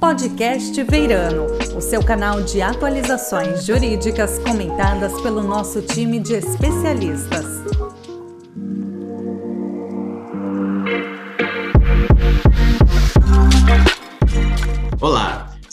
Podcast 0.00 0.82
Veirano, 0.82 1.46
o 1.76 1.80
seu 1.80 2.02
canal 2.02 2.40
de 2.42 2.62
atualizações 2.62 3.66
jurídicas 3.66 4.38
comentadas 4.38 5.12
pelo 5.20 5.42
nosso 5.42 5.82
time 5.82 6.18
de 6.18 6.32
especialistas. 6.36 7.69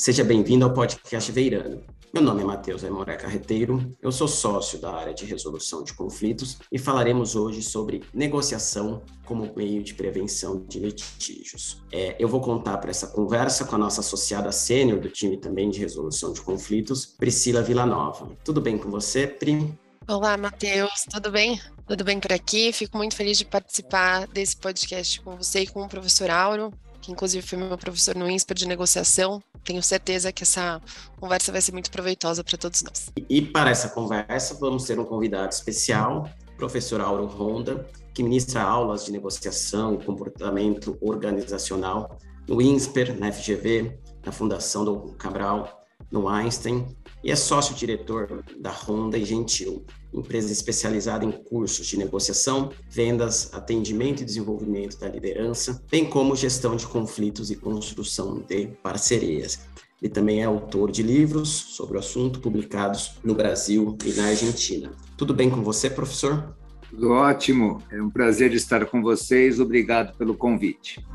Seja 0.08 0.24
bem-vindo 0.24 0.64
ao 0.64 0.74
Podcast 0.74 1.30
Veirano. 1.34 1.84
Meu 2.14 2.24
nome 2.24 2.42
é 2.42 2.46
Matheus 2.46 2.82
Aimoré 2.82 3.18
Carreteiro, 3.18 3.94
eu 4.02 4.10
sou 4.10 4.26
sócio 4.26 4.80
da 4.80 4.90
área 4.90 5.14
de 5.14 5.26
resolução 5.26 5.84
de 5.84 5.94
conflitos 5.94 6.60
e 6.72 6.80
falaremos 6.80 7.36
hoje 7.36 7.62
sobre 7.62 8.02
negociação 8.14 9.02
como 9.26 9.54
meio 9.54 9.84
de 9.84 9.94
prevenção 9.94 10.64
de 10.66 10.80
litígios. 10.80 11.84
É, 11.92 12.16
eu 12.18 12.30
vou 12.30 12.40
contar 12.40 12.78
para 12.78 12.90
essa 12.90 13.08
conversa 13.08 13.66
com 13.66 13.76
a 13.76 13.80
nossa 13.80 14.00
associada 14.00 14.50
sênior 14.50 14.98
do 14.98 15.10
time 15.10 15.36
também 15.36 15.70
de 15.70 15.80
resolução 15.80 16.32
de 16.32 16.40
conflitos, 16.40 17.06
Priscila 17.06 17.62
Villanova. 17.62 18.32
Tudo 18.46 18.62
bem 18.62 18.78
com 18.78 18.90
você, 18.90 19.28
Pri? 19.28 19.78
Olá, 20.08 20.38
Matheus, 20.38 21.06
tudo 21.12 21.30
bem? 21.30 21.60
Tudo 21.86 22.06
bem 22.06 22.18
por 22.18 22.32
aqui? 22.32 22.72
Fico 22.72 22.98
muito 22.98 23.14
feliz 23.14 23.38
de 23.38 23.44
participar 23.44 24.26
desse 24.28 24.56
podcast 24.56 25.20
com 25.20 25.36
você 25.36 25.64
e 25.64 25.68
com 25.68 25.82
o 25.82 25.90
professor 25.90 26.30
Auro, 26.30 26.72
que 27.08 27.12
inclusive 27.14 27.48
foi 27.48 27.58
meu 27.58 27.78
professor 27.78 28.14
no 28.18 28.30
INSPER 28.30 28.58
de 28.58 28.68
negociação 28.68 29.42
tenho 29.64 29.82
certeza 29.82 30.32
que 30.32 30.44
essa 30.44 30.82
conversa 31.20 31.52
vai 31.54 31.62
ser 31.62 31.72
muito 31.72 31.90
proveitosa 31.90 32.44
para 32.44 32.58
todos 32.58 32.84
nós. 32.84 33.10
E 33.30 33.42
para 33.42 33.70
essa 33.70 33.90
conversa, 33.90 34.58
vamos 34.60 34.84
ter 34.86 35.00
um 35.00 35.06
convidado 35.06 35.54
especial, 35.54 36.30
professor 36.58 37.02
Auro 37.02 37.26
Ronda, 37.28 37.86
que 38.14 38.24
ministra 38.24 38.62
aulas 38.62 39.06
de 39.06 39.12
negociação 39.12 39.94
e 39.94 40.04
comportamento 40.04 40.98
organizacional 41.02 42.18
no 42.48 42.62
INSPER, 42.62 43.18
na 43.18 43.32
FGV, 43.32 44.00
na 44.26 44.32
Fundação 44.32 44.86
do 44.86 45.14
Cabral, 45.18 45.86
no 46.10 46.30
Einstein, 46.30 46.88
e 47.28 47.32
é 47.32 47.36
sócio-diretor 47.36 48.42
da 48.58 48.72
Honda 48.72 49.18
e 49.18 49.26
Gentil, 49.26 49.86
empresa 50.14 50.50
especializada 50.50 51.26
em 51.26 51.32
cursos 51.34 51.86
de 51.86 51.98
negociação, 51.98 52.72
vendas, 52.90 53.54
atendimento 53.54 54.22
e 54.22 54.26
desenvolvimento 54.26 54.98
da 54.98 55.10
liderança, 55.10 55.84
bem 55.92 56.06
como 56.06 56.38
gestão 56.38 56.78
de 56.78 56.88
conflitos 56.88 57.52
e 57.52 57.58
construção 57.58 58.40
de 58.48 58.68
parcerias. 58.82 59.60
Ele 60.02 60.10
também 60.10 60.42
é 60.42 60.46
autor 60.46 60.90
de 60.90 61.04
livros 61.04 61.50
sobre 61.50 61.98
o 61.98 62.00
assunto 62.00 62.40
publicados 62.40 63.20
no 63.22 63.36
Brasil 63.36 63.98
e 64.06 64.14
na 64.14 64.28
Argentina. 64.28 64.92
Tudo 65.18 65.34
bem 65.34 65.50
com 65.50 65.62
você, 65.62 65.90
professor? 65.90 66.56
Tudo 66.90 67.12
ótimo. 67.12 67.84
É 67.92 68.02
um 68.02 68.10
prazer 68.10 68.54
estar 68.54 68.86
com 68.86 69.02
vocês. 69.02 69.60
Obrigado 69.60 70.18
pelo 70.18 70.34
convite. 70.34 71.06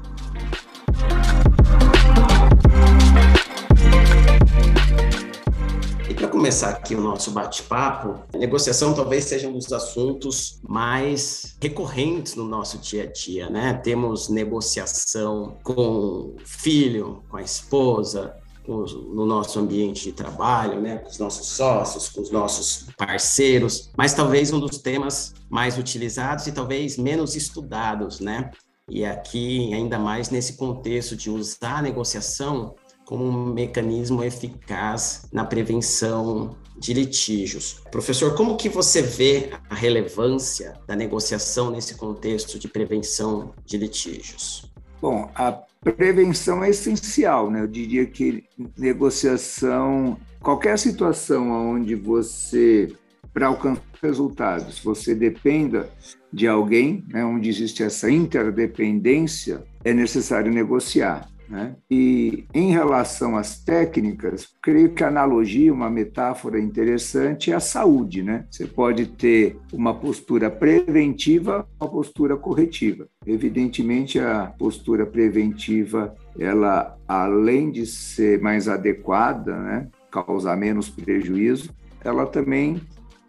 Começar 6.43 6.71
aqui 6.71 6.97
o 6.97 7.01
nosso 7.01 7.31
bate-papo, 7.31 8.21
negociação 8.37 8.93
talvez 8.93 9.27
seja 9.27 9.47
um 9.47 9.53
dos 9.53 9.73
assuntos 9.73 10.59
mais 10.69 11.57
recorrentes 11.63 12.35
no 12.35 12.43
nosso 12.45 12.79
dia 12.79 13.05
a 13.05 13.07
dia, 13.07 13.49
né? 13.49 13.75
Temos 13.75 14.29
negociação 14.29 15.57
com 15.63 16.35
o 16.35 16.37
filho, 16.45 17.23
com 17.31 17.37
a 17.37 17.43
esposa, 17.43 18.35
no 18.67 19.25
nosso 19.25 19.61
ambiente 19.61 20.03
de 20.03 20.11
trabalho, 20.11 20.81
né, 20.81 20.99
com 20.99 21.09
os 21.09 21.19
nossos 21.19 21.47
sócios, 21.47 22.09
com 22.09 22.21
os 22.21 22.31
nossos 22.33 22.87
parceiros, 22.99 23.93
mas 23.97 24.13
talvez 24.13 24.53
um 24.53 24.59
dos 24.59 24.79
temas 24.79 25.35
mais 25.49 25.79
utilizados 25.79 26.49
e 26.49 26.53
talvez 26.53 26.99
menos 26.99 27.37
estudados, 27.37 28.19
né? 28.19 28.51
E 28.91 29.05
aqui, 29.05 29.73
ainda 29.73 29.97
mais 29.97 30.29
nesse 30.29 30.57
contexto 30.57 31.15
de 31.15 31.31
usar 31.31 31.79
a 31.79 31.83
negociação 31.83 32.75
como 33.05 33.25
um 33.25 33.53
mecanismo 33.53 34.23
eficaz 34.23 35.27
na 35.33 35.45
prevenção 35.45 36.57
de 36.79 36.95
litígios. 36.95 37.83
Professor, 37.91 38.35
como 38.35 38.57
que 38.57 38.69
você 38.69 39.03
vê 39.03 39.51
a 39.69 39.75
relevância 39.75 40.75
da 40.87 40.97
negociação 40.97 41.71
nesse 41.71 41.95
contexto 41.95 42.59
de 42.59 42.69
prevenção 42.69 43.53
de 43.65 43.77
litígios? 43.77 44.73
Bom, 45.01 45.31
a 45.35 45.53
prevenção 45.83 46.63
é 46.63 46.71
essencial, 46.71 47.51
né? 47.51 47.61
Eu 47.61 47.67
diria 47.67 48.07
que 48.07 48.45
negociação, 48.79 50.17
qualquer 50.41 50.79
situação 50.79 51.51
onde 51.51 51.95
você 51.95 52.93
para 53.33 53.47
alcançar 53.47 53.83
resultados, 54.03 54.81
você 54.81 55.15
dependa 55.15 55.89
de 56.33 56.49
alguém, 56.49 57.05
né, 57.09 57.25
onde 57.25 57.49
existe 57.49 57.83
essa 57.83 58.11
interdependência, 58.11 59.63
é 59.85 59.95
necessário 59.95 60.53
negociar. 60.53 61.29
Né? 61.53 61.77
E 61.91 62.47
em 62.55 62.71
relação 62.71 63.37
às 63.37 63.63
técnicas, 63.63 64.49
creio 64.63 64.95
que 64.95 65.05
a 65.05 65.09
analogia, 65.09 65.71
uma 65.71 65.91
metáfora 65.91 66.59
interessante 66.59 67.53
é 67.53 67.55
a 67.55 67.61
saúde. 67.61 68.23
Né? 68.23 68.47
Você 68.51 68.67
pode 68.67 69.05
ter 69.05 69.59
uma 69.71 69.93
postura 69.93 70.51
preventiva, 70.51 71.69
uma 71.79 71.91
postura 71.91 72.39
corretiva. 72.39 73.07
Evidentemente, 73.27 74.19
a 74.19 74.47
postura 74.59 75.05
preventiva, 75.05 76.15
ela 76.39 76.97
além 77.07 77.71
de 77.71 77.85
ser 77.85 78.41
mais 78.41 78.67
adequada, 78.67 79.55
né? 79.55 79.89
causar 80.11 80.57
menos 80.57 80.89
prejuízo, 80.89 81.69
ela 82.03 82.25
também 82.25 82.81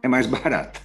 é 0.01 0.07
mais 0.07 0.27
barata. 0.27 0.79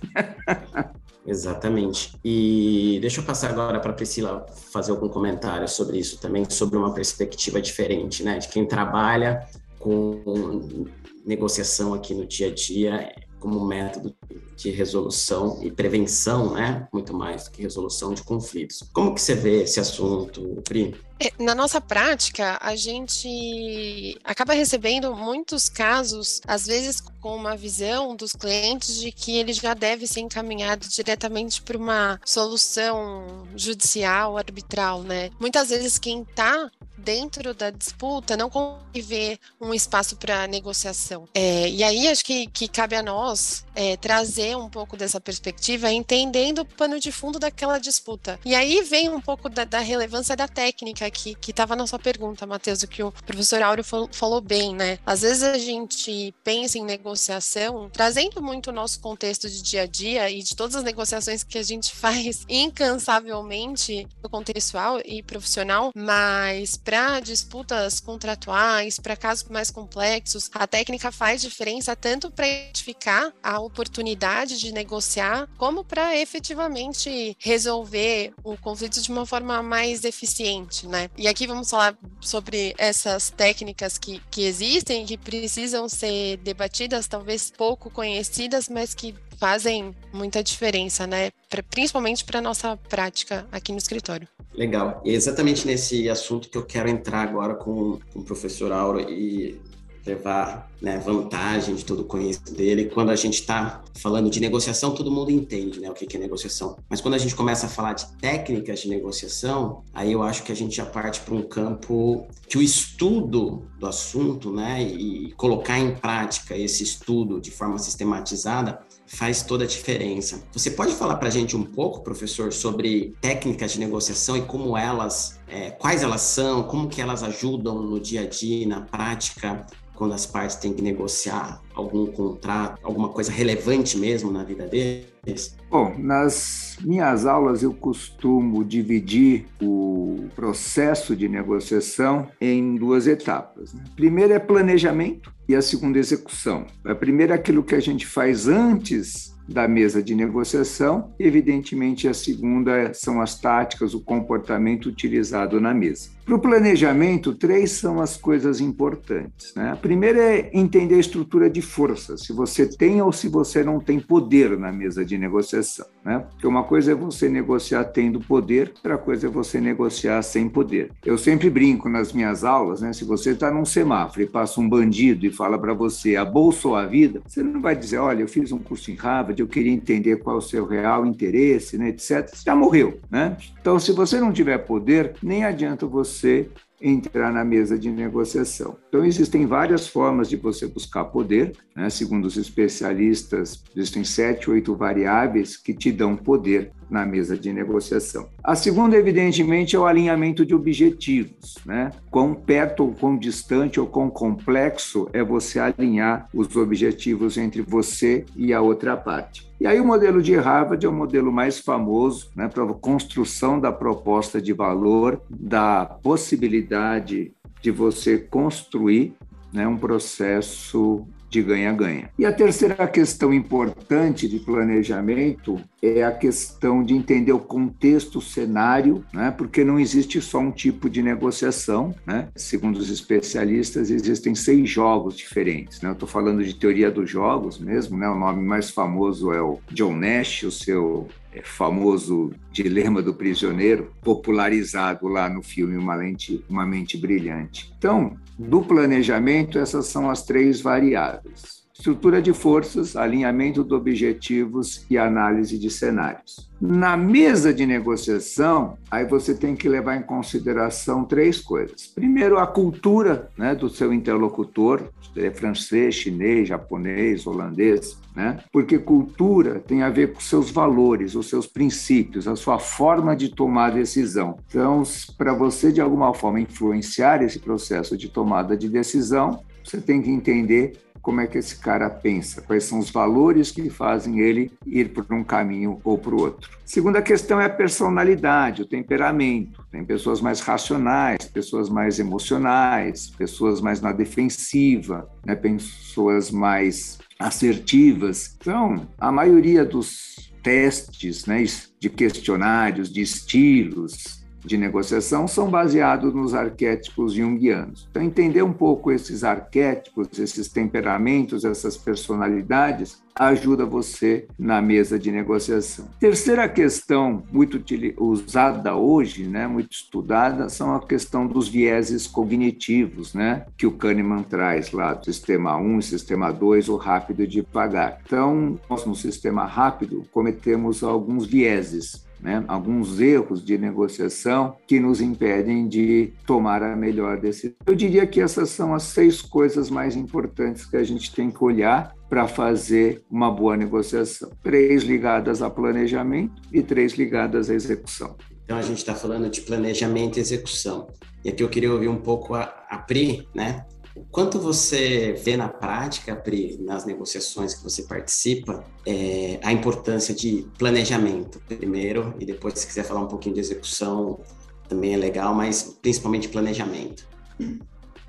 Exatamente. 1.28 2.16
E 2.24 2.96
deixa 3.02 3.20
eu 3.20 3.24
passar 3.24 3.50
agora 3.50 3.78
para 3.80 3.90
a 3.90 3.94
Priscila 3.94 4.46
fazer 4.72 4.92
algum 4.92 5.10
comentário 5.10 5.68
sobre 5.68 5.98
isso 5.98 6.18
também, 6.18 6.48
sobre 6.48 6.78
uma 6.78 6.94
perspectiva 6.94 7.60
diferente, 7.60 8.22
né? 8.22 8.38
De 8.38 8.48
quem 8.48 8.66
trabalha 8.66 9.46
com 9.78 10.86
negociação 11.26 11.92
aqui 11.92 12.14
no 12.14 12.24
dia 12.24 12.46
a 12.48 12.54
dia 12.54 13.12
como 13.38 13.62
método 13.62 14.16
de 14.58 14.70
resolução 14.70 15.60
e 15.62 15.70
prevenção, 15.70 16.52
né? 16.52 16.88
Muito 16.92 17.14
mais 17.14 17.44
do 17.44 17.52
que 17.52 17.62
resolução 17.62 18.12
de 18.12 18.22
conflitos. 18.22 18.82
Como 18.92 19.14
que 19.14 19.20
você 19.20 19.34
vê 19.34 19.62
esse 19.62 19.78
assunto, 19.78 20.60
Pri? 20.64 20.94
É, 21.20 21.32
na 21.42 21.54
nossa 21.54 21.80
prática, 21.80 22.58
a 22.60 22.76
gente 22.76 24.16
acaba 24.22 24.52
recebendo 24.52 25.14
muitos 25.16 25.68
casos, 25.68 26.40
às 26.46 26.66
vezes 26.66 27.00
com 27.20 27.34
uma 27.34 27.56
visão 27.56 28.14
dos 28.14 28.32
clientes 28.32 29.00
de 29.00 29.10
que 29.10 29.36
ele 29.36 29.52
já 29.52 29.74
deve 29.74 30.06
ser 30.06 30.20
encaminhado 30.20 30.86
diretamente 30.88 31.60
para 31.62 31.76
uma 31.76 32.20
solução 32.24 33.48
judicial, 33.56 34.38
arbitral, 34.38 35.02
né? 35.02 35.30
Muitas 35.40 35.70
vezes 35.70 35.98
quem 35.98 36.22
está 36.22 36.70
dentro 36.96 37.54
da 37.54 37.70
disputa 37.70 38.36
não 38.36 38.50
consegue 38.50 39.00
ver 39.00 39.38
um 39.60 39.72
espaço 39.72 40.16
para 40.16 40.46
negociação. 40.46 41.28
É, 41.34 41.68
e 41.68 41.82
aí 41.82 42.08
acho 42.08 42.24
que, 42.24 42.46
que 42.46 42.68
cabe 42.68 42.96
a 42.96 43.02
nós 43.02 43.64
é, 43.74 43.96
trazer 43.96 44.47
um 44.56 44.68
pouco 44.68 44.96
dessa 44.96 45.20
perspectiva, 45.20 45.90
entendendo 45.90 46.60
o 46.60 46.64
pano 46.64 46.98
de 46.98 47.10
fundo 47.12 47.38
daquela 47.38 47.78
disputa. 47.78 48.38
E 48.44 48.54
aí 48.54 48.82
vem 48.82 49.08
um 49.08 49.20
pouco 49.20 49.48
da, 49.48 49.64
da 49.64 49.80
relevância 49.80 50.36
da 50.36 50.48
técnica 50.48 51.10
que 51.10 51.36
estava 51.46 51.74
na 51.74 51.86
sua 51.86 51.98
pergunta, 51.98 52.46
Matheus, 52.46 52.82
o 52.82 52.88
que 52.88 53.02
o 53.02 53.12
professor 53.26 53.62
Áureo 53.62 53.84
falou, 53.84 54.08
falou 54.12 54.40
bem, 54.40 54.74
né? 54.74 54.98
Às 55.04 55.22
vezes 55.22 55.42
a 55.42 55.58
gente 55.58 56.34
pensa 56.44 56.78
em 56.78 56.84
negociação 56.84 57.90
trazendo 57.92 58.42
muito 58.42 58.70
o 58.70 58.72
nosso 58.72 59.00
contexto 59.00 59.48
de 59.48 59.62
dia 59.62 59.82
a 59.82 59.86
dia 59.86 60.30
e 60.30 60.42
de 60.42 60.54
todas 60.54 60.76
as 60.76 60.84
negociações 60.84 61.42
que 61.42 61.58
a 61.58 61.62
gente 61.62 61.92
faz 61.96 62.44
incansavelmente 62.48 64.06
no 64.22 64.28
contextual 64.28 65.00
e 65.04 65.22
profissional, 65.22 65.92
mas 65.94 66.76
para 66.76 67.20
disputas 67.20 68.00
contratuais, 68.00 68.98
para 68.98 69.16
casos 69.16 69.48
mais 69.48 69.70
complexos, 69.70 70.50
a 70.54 70.66
técnica 70.66 71.10
faz 71.10 71.42
diferença 71.42 71.94
tanto 71.94 72.30
para 72.30 72.46
identificar 72.46 73.32
a 73.42 73.60
oportunidade 73.60 74.37
de 74.46 74.72
negociar, 74.72 75.48
como 75.56 75.84
para 75.84 76.16
efetivamente 76.16 77.36
resolver 77.38 78.32
o 78.44 78.56
conflito 78.56 79.00
de 79.00 79.10
uma 79.10 79.26
forma 79.26 79.62
mais 79.62 80.04
eficiente, 80.04 80.86
né? 80.86 81.10
E 81.16 81.26
aqui 81.26 81.46
vamos 81.46 81.70
falar 81.70 81.96
sobre 82.20 82.74
essas 82.78 83.30
técnicas 83.30 83.98
que, 83.98 84.20
que 84.30 84.44
existem, 84.44 85.06
que 85.06 85.16
precisam 85.16 85.88
ser 85.88 86.36
debatidas, 86.38 87.06
talvez 87.06 87.50
pouco 87.50 87.90
conhecidas, 87.90 88.68
mas 88.68 88.94
que 88.94 89.14
fazem 89.38 89.94
muita 90.12 90.42
diferença, 90.42 91.06
né? 91.06 91.30
Pra, 91.48 91.62
principalmente 91.62 92.24
para 92.24 92.40
nossa 92.40 92.76
prática 92.76 93.46
aqui 93.52 93.72
no 93.72 93.78
escritório. 93.78 94.28
Legal. 94.52 95.00
E 95.04 95.10
é 95.10 95.14
exatamente 95.14 95.66
nesse 95.66 96.08
assunto 96.10 96.48
que 96.48 96.58
eu 96.58 96.66
quero 96.66 96.88
entrar 96.88 97.22
agora 97.22 97.54
com, 97.54 97.98
com 98.12 98.18
o 98.20 98.24
professor 98.24 98.72
Auro 98.72 99.00
e 99.08 99.60
levar 100.06 100.70
né, 100.80 100.98
vantagem 100.98 101.74
de 101.74 101.84
todo 101.84 102.00
o 102.00 102.04
conhecimento 102.04 102.54
dele. 102.54 102.86
Quando 102.86 103.10
a 103.10 103.16
gente 103.16 103.40
está 103.40 103.82
falando 103.94 104.30
de 104.30 104.40
negociação, 104.40 104.94
todo 104.94 105.10
mundo 105.10 105.30
entende 105.30 105.80
né, 105.80 105.90
o 105.90 105.94
que 105.94 106.16
é 106.16 106.20
negociação. 106.20 106.76
Mas 106.88 107.00
quando 107.00 107.14
a 107.14 107.18
gente 107.18 107.34
começa 107.34 107.66
a 107.66 107.68
falar 107.68 107.94
de 107.94 108.06
técnicas 108.16 108.80
de 108.80 108.88
negociação, 108.88 109.82
aí 109.92 110.12
eu 110.12 110.22
acho 110.22 110.42
que 110.42 110.52
a 110.52 110.56
gente 110.56 110.76
já 110.76 110.86
parte 110.86 111.20
para 111.20 111.34
um 111.34 111.42
campo 111.42 112.26
que 112.48 112.56
o 112.56 112.62
estudo 112.62 113.68
do 113.78 113.86
assunto 113.86 114.52
né, 114.52 114.82
e 114.82 115.32
colocar 115.32 115.78
em 115.78 115.94
prática 115.94 116.56
esse 116.56 116.82
estudo 116.82 117.40
de 117.40 117.50
forma 117.50 117.78
sistematizada 117.78 118.78
faz 119.08 119.42
toda 119.42 119.64
a 119.64 119.66
diferença. 119.66 120.42
Você 120.52 120.70
pode 120.70 120.94
falar 120.94 121.16
para 121.16 121.28
a 121.28 121.30
gente 121.30 121.56
um 121.56 121.64
pouco, 121.64 122.02
professor, 122.02 122.52
sobre 122.52 123.14
técnicas 123.20 123.72
de 123.72 123.80
negociação 123.80 124.36
e 124.36 124.42
como 124.42 124.76
elas, 124.76 125.40
é, 125.48 125.70
quais 125.70 126.02
elas 126.02 126.20
são, 126.20 126.62
como 126.64 126.88
que 126.88 127.00
elas 127.00 127.22
ajudam 127.22 127.82
no 127.82 127.98
dia 127.98 128.22
a 128.22 128.26
dia, 128.26 128.66
na 128.66 128.82
prática, 128.82 129.66
quando 129.98 130.14
as 130.14 130.24
partes 130.24 130.54
têm 130.54 130.72
que 130.72 130.80
negociar 130.80 131.60
algum 131.74 132.06
contrato, 132.06 132.78
alguma 132.84 133.08
coisa 133.08 133.32
relevante 133.32 133.98
mesmo 133.98 134.30
na 134.30 134.44
vida 134.44 134.64
deles? 134.68 135.56
Bom, 135.68 135.92
nas 135.98 136.78
minhas 136.80 137.26
aulas 137.26 137.64
eu 137.64 137.74
costumo 137.74 138.64
dividir 138.64 139.46
o 139.60 140.28
processo 140.36 141.16
de 141.16 141.28
negociação 141.28 142.28
em 142.40 142.76
duas 142.76 143.08
etapas. 143.08 143.74
Né? 143.74 143.82
Primeiro 143.96 144.32
é 144.32 144.38
planejamento 144.38 145.34
e 145.48 145.56
a 145.56 145.60
segunda 145.60 145.98
execução. 145.98 146.64
A 146.84 146.94
primeira 146.94 147.34
é 147.34 147.36
aquilo 147.36 147.64
que 147.64 147.74
a 147.74 147.80
gente 147.80 148.06
faz 148.06 148.46
antes 148.46 149.36
da 149.48 149.66
mesa 149.66 150.02
de 150.02 150.14
negociação. 150.14 151.12
Evidentemente, 151.18 152.06
a 152.06 152.14
segunda 152.14 152.92
são 152.92 153.20
as 153.20 153.40
táticas, 153.40 153.94
o 153.94 154.00
comportamento 154.00 154.86
utilizado 154.86 155.60
na 155.60 155.72
mesa. 155.72 156.10
Para 156.28 156.36
o 156.36 156.40
planejamento, 156.40 157.32
três 157.34 157.70
são 157.70 158.02
as 158.02 158.18
coisas 158.18 158.60
importantes. 158.60 159.54
Né? 159.54 159.70
A 159.72 159.76
primeira 159.76 160.20
é 160.20 160.50
entender 160.52 160.96
a 160.96 161.00
estrutura 161.00 161.48
de 161.48 161.62
força, 161.62 162.18
se 162.18 162.34
você 162.34 162.66
tem 162.66 163.00
ou 163.00 163.10
se 163.10 163.30
você 163.30 163.64
não 163.64 163.80
tem 163.80 163.98
poder 163.98 164.58
na 164.58 164.70
mesa 164.70 165.02
de 165.06 165.16
negociação. 165.16 165.86
Né? 166.04 166.18
Porque 166.18 166.46
uma 166.46 166.64
coisa 166.64 166.92
é 166.92 166.94
você 166.94 167.30
negociar 167.30 167.84
tendo 167.84 168.20
poder, 168.20 168.74
outra 168.76 168.98
coisa 168.98 169.26
é 169.26 169.30
você 169.30 169.58
negociar 169.58 170.20
sem 170.20 170.50
poder. 170.50 170.90
Eu 171.02 171.16
sempre 171.16 171.48
brinco 171.48 171.88
nas 171.88 172.12
minhas 172.12 172.44
aulas, 172.44 172.82
né? 172.82 172.92
se 172.92 173.06
você 173.06 173.30
está 173.30 173.50
num 173.50 173.64
semáforo 173.64 174.20
e 174.20 174.26
passa 174.26 174.60
um 174.60 174.68
bandido 174.68 175.24
e 175.24 175.30
fala 175.30 175.58
para 175.58 175.72
você 175.72 176.14
a 176.14 176.26
bolsa 176.26 176.68
ou 176.68 176.76
a 176.76 176.84
vida, 176.84 177.22
você 177.26 177.42
não 177.42 177.62
vai 177.62 177.74
dizer, 177.74 177.96
olha, 177.96 178.20
eu 178.20 178.28
fiz 178.28 178.52
um 178.52 178.58
curso 178.58 178.90
em 178.90 178.96
Harvard, 178.96 179.40
eu 179.40 179.48
queria 179.48 179.72
entender 179.72 180.16
qual 180.16 180.36
é 180.36 180.38
o 180.40 180.42
seu 180.42 180.66
real 180.66 181.06
interesse, 181.06 181.78
né, 181.78 181.88
etc. 181.88 182.28
Você 182.28 182.42
já 182.44 182.54
morreu. 182.54 183.00
Né? 183.10 183.34
Então, 183.58 183.78
se 183.78 183.92
você 183.92 184.20
não 184.20 184.30
tiver 184.30 184.58
poder, 184.58 185.14
nem 185.22 185.42
adianta 185.42 185.86
você 185.86 186.17
você 186.18 186.48
entrar 186.80 187.32
na 187.32 187.44
mesa 187.44 187.76
de 187.76 187.90
negociação. 187.90 188.76
Então, 188.88 189.04
existem 189.04 189.46
várias 189.46 189.88
formas 189.88 190.28
de 190.28 190.36
você 190.36 190.66
buscar 190.66 191.06
poder, 191.06 191.52
né? 191.74 191.90
segundo 191.90 192.26
os 192.26 192.36
especialistas, 192.36 193.64
existem 193.74 194.04
sete, 194.04 194.48
oito 194.48 194.76
variáveis 194.76 195.56
que 195.56 195.74
te 195.74 195.90
dão 195.90 196.16
poder 196.16 196.70
na 196.88 197.04
mesa 197.04 197.36
de 197.36 197.52
negociação. 197.52 198.28
A 198.44 198.54
segunda, 198.54 198.96
evidentemente, 198.96 199.74
é 199.74 199.78
o 199.78 199.86
alinhamento 199.86 200.46
de 200.46 200.54
objetivos, 200.54 201.58
né? 201.66 201.90
Quão 202.10 202.32
perto 202.32 202.84
ou 202.84 202.92
quão 202.92 203.18
distante 203.18 203.78
ou 203.78 203.86
quão 203.86 204.08
complexo 204.08 205.08
é 205.12 205.22
você 205.22 205.58
alinhar 205.58 206.28
os 206.32 206.56
objetivos 206.56 207.36
entre 207.36 207.60
você 207.60 208.24
e 208.34 208.54
a 208.54 208.60
outra 208.62 208.96
parte. 208.96 209.47
E 209.60 209.66
aí 209.66 209.80
o 209.80 209.84
modelo 209.84 210.22
de 210.22 210.36
Harvard 210.36 210.84
é 210.86 210.88
o 210.88 210.92
modelo 210.92 211.32
mais 211.32 211.58
famoso 211.58 212.30
né, 212.36 212.46
para 212.46 212.62
a 212.62 212.74
construção 212.74 213.58
da 213.58 213.72
proposta 213.72 214.40
de 214.40 214.52
valor, 214.52 215.20
da 215.28 215.84
possibilidade 215.84 217.32
de 217.60 217.70
você 217.72 218.18
construir 218.18 219.14
né, 219.52 219.66
um 219.66 219.76
processo 219.76 221.04
de 221.30 221.42
ganha-ganha. 221.42 222.10
E 222.18 222.24
a 222.24 222.32
terceira 222.32 222.86
questão 222.88 223.32
importante 223.32 224.28
de 224.28 224.38
planejamento 224.38 225.60
é 225.82 226.02
a 226.02 226.10
questão 226.10 226.82
de 226.82 226.94
entender 226.94 227.32
o 227.32 227.38
contexto, 227.38 228.18
o 228.18 228.22
cenário, 228.22 229.04
né? 229.12 229.30
porque 229.30 229.64
não 229.64 229.78
existe 229.78 230.20
só 230.20 230.38
um 230.38 230.50
tipo 230.50 230.88
de 230.88 231.02
negociação. 231.02 231.94
Né? 232.06 232.28
Segundo 232.34 232.78
os 232.78 232.90
especialistas, 232.90 233.90
existem 233.90 234.34
seis 234.34 234.68
jogos 234.68 235.16
diferentes. 235.16 235.80
Né? 235.80 235.90
Eu 235.90 235.92
estou 235.92 236.08
falando 236.08 236.42
de 236.42 236.54
teoria 236.54 236.90
dos 236.90 237.08
jogos 237.10 237.58
mesmo, 237.58 237.96
né? 237.96 238.08
o 238.08 238.18
nome 238.18 238.42
mais 238.42 238.70
famoso 238.70 239.32
é 239.32 239.40
o 239.40 239.58
John 239.70 239.94
Nash, 239.94 240.44
o 240.44 240.50
seu 240.50 241.08
é, 241.32 241.42
famoso 241.42 242.32
dilema 242.50 243.02
do 243.02 243.14
prisioneiro, 243.14 243.92
popularizado 244.02 245.06
lá 245.06 245.28
no 245.28 245.42
filme 245.42 245.76
Uma, 245.76 245.94
Lente, 245.94 246.44
Uma 246.48 246.66
Mente 246.66 246.96
Brilhante. 246.96 247.72
Então, 247.78 248.16
do 248.38 248.62
planejamento, 248.62 249.58
essas 249.58 249.86
são 249.86 250.08
as 250.08 250.22
três 250.22 250.60
variáveis 250.60 251.67
estrutura 251.78 252.20
de 252.20 252.32
forças, 252.32 252.96
alinhamento 252.96 253.62
de 253.62 253.72
objetivos 253.72 254.84
e 254.90 254.98
análise 254.98 255.56
de 255.56 255.70
cenários. 255.70 256.50
Na 256.60 256.96
mesa 256.96 257.54
de 257.54 257.64
negociação, 257.64 258.76
aí 258.90 259.04
você 259.04 259.32
tem 259.32 259.54
que 259.54 259.68
levar 259.68 259.96
em 259.96 260.02
consideração 260.02 261.04
três 261.04 261.40
coisas. 261.40 261.86
Primeiro, 261.94 262.36
a 262.36 262.48
cultura 262.48 263.30
né, 263.38 263.54
do 263.54 263.70
seu 263.70 263.92
interlocutor, 263.92 264.90
é 265.16 265.30
francês, 265.30 265.94
chinês, 265.94 266.48
japonês, 266.48 267.26
holandês, 267.26 267.96
né? 268.14 268.38
porque 268.52 268.78
cultura 268.78 269.60
tem 269.60 269.82
a 269.82 269.90
ver 269.90 270.12
com 270.12 270.20
seus 270.20 270.50
valores, 270.50 271.14
os 271.14 271.28
seus 271.28 271.46
princípios, 271.46 272.26
a 272.26 272.34
sua 272.34 272.58
forma 272.58 273.14
de 273.14 273.28
tomar 273.28 273.70
decisão. 273.70 274.36
Então, 274.48 274.82
para 275.16 275.32
você, 275.32 275.70
de 275.70 275.80
alguma 275.80 276.12
forma, 276.12 276.40
influenciar 276.40 277.22
esse 277.22 277.38
processo 277.38 277.96
de 277.96 278.08
tomada 278.08 278.56
de 278.56 278.68
decisão, 278.68 279.42
você 279.62 279.80
tem 279.80 280.00
que 280.00 280.10
entender 280.10 280.72
como 281.02 281.20
é 281.20 281.26
que 281.26 281.38
esse 281.38 281.58
cara 281.58 281.88
pensa, 281.88 282.42
quais 282.42 282.64
são 282.64 282.78
os 282.78 282.90
valores 282.90 283.50
que 283.50 283.68
fazem 283.70 284.20
ele 284.20 284.50
ir 284.66 284.90
por 284.90 285.06
um 285.12 285.24
caminho 285.24 285.80
ou 285.84 285.98
para 285.98 286.14
o 286.14 286.20
outro. 286.20 286.50
Segunda 286.64 287.00
questão 287.00 287.40
é 287.40 287.46
a 287.46 287.50
personalidade, 287.50 288.62
o 288.62 288.66
temperamento. 288.66 289.64
Tem 289.70 289.84
pessoas 289.84 290.20
mais 290.20 290.40
racionais, 290.40 291.24
pessoas 291.24 291.68
mais 291.68 291.98
emocionais, 291.98 293.10
pessoas 293.10 293.60
mais 293.60 293.80
na 293.80 293.92
defensiva, 293.92 295.08
né? 295.24 295.34
pessoas 295.34 296.30
mais 296.30 296.98
assertivas. 297.18 298.36
Então, 298.38 298.86
a 298.98 299.10
maioria 299.10 299.64
dos 299.64 300.32
testes, 300.42 301.26
né, 301.26 301.44
de 301.78 301.90
questionários, 301.90 302.92
de 302.92 303.02
estilos, 303.02 304.17
de 304.44 304.56
negociação 304.56 305.26
são 305.26 305.50
baseados 305.50 306.14
nos 306.14 306.34
arquétipos 306.34 307.12
junguianos. 307.12 307.86
Então, 307.90 308.02
entender 308.02 308.42
um 308.42 308.52
pouco 308.52 308.90
esses 308.90 309.24
arquétipos, 309.24 310.18
esses 310.18 310.48
temperamentos, 310.48 311.44
essas 311.44 311.76
personalidades, 311.76 313.02
ajuda 313.18 313.66
você 313.66 314.26
na 314.38 314.62
mesa 314.62 314.98
de 314.98 315.10
negociação. 315.10 315.88
Terceira 315.98 316.48
questão 316.48 317.24
muito 317.32 317.60
usada 317.98 318.76
hoje, 318.76 319.24
né, 319.24 319.46
muito 319.46 319.72
estudada, 319.72 320.48
são 320.48 320.74
a 320.74 320.86
questão 320.86 321.26
dos 321.26 321.48
vieses 321.48 322.06
cognitivos, 322.06 323.14
né, 323.14 323.44
que 323.56 323.66
o 323.66 323.72
Kahneman 323.72 324.22
traz 324.22 324.70
lá, 324.70 324.94
do 324.94 325.04
sistema 325.04 325.56
1 325.56 325.82
sistema 325.82 326.30
2, 326.30 326.68
o 326.68 326.76
rápido 326.76 327.22
e 327.22 327.26
devagar. 327.26 328.00
Então, 328.06 328.58
nós 328.70 328.86
no 328.86 328.94
sistema 328.94 329.44
rápido 329.44 330.04
cometemos 330.12 330.82
alguns 330.82 331.26
vieses, 331.26 332.06
né, 332.20 332.44
alguns 332.48 333.00
erros 333.00 333.44
de 333.44 333.56
negociação 333.56 334.56
que 334.66 334.80
nos 334.80 335.00
impedem 335.00 335.68
de 335.68 336.12
tomar 336.26 336.62
a 336.62 336.76
melhor 336.76 337.20
decisão. 337.20 337.56
Eu 337.66 337.74
diria 337.74 338.06
que 338.06 338.20
essas 338.20 338.50
são 338.50 338.74
as 338.74 338.84
seis 338.84 339.22
coisas 339.22 339.70
mais 339.70 339.96
importantes 339.96 340.66
que 340.66 340.76
a 340.76 340.84
gente 340.84 341.14
tem 341.14 341.30
que 341.30 341.42
olhar 341.42 341.94
para 342.08 342.26
fazer 342.26 343.02
uma 343.10 343.30
boa 343.30 343.56
negociação. 343.56 344.30
Três 344.42 344.82
ligadas 344.82 345.42
a 345.42 345.50
planejamento 345.50 346.42
e 346.52 346.62
três 346.62 346.94
ligadas 346.94 347.50
à 347.50 347.54
execução. 347.54 348.16
Então 348.44 348.56
a 348.56 348.62
gente 348.62 348.78
está 348.78 348.94
falando 348.94 349.28
de 349.28 349.42
planejamento 349.42 350.16
e 350.16 350.20
execução. 350.20 350.88
E 351.22 351.28
aqui 351.28 351.42
eu 351.42 351.48
queria 351.48 351.70
ouvir 351.70 351.88
um 351.88 351.98
pouco 351.98 352.34
a, 352.34 352.44
a 352.70 352.78
Pri, 352.78 353.28
né? 353.34 353.66
Quanto 354.10 354.38
você 354.38 355.12
vê 355.12 355.36
na 355.36 355.48
prática, 355.48 356.14
Pri, 356.16 356.58
nas 356.60 356.84
negociações 356.84 357.54
que 357.54 357.62
você 357.62 357.82
participa, 357.82 358.64
é, 358.86 359.38
a 359.42 359.52
importância 359.52 360.14
de 360.14 360.46
planejamento 360.58 361.40
primeiro 361.46 362.14
e 362.18 362.26
depois, 362.26 362.58
se 362.58 362.66
quiser 362.66 362.84
falar 362.84 363.00
um 363.00 363.08
pouquinho 363.08 363.34
de 363.34 363.40
execução, 363.40 364.20
também 364.68 364.94
é 364.94 364.96
legal, 364.96 365.34
mas 365.34 365.78
principalmente 365.80 366.28
planejamento. 366.28 367.06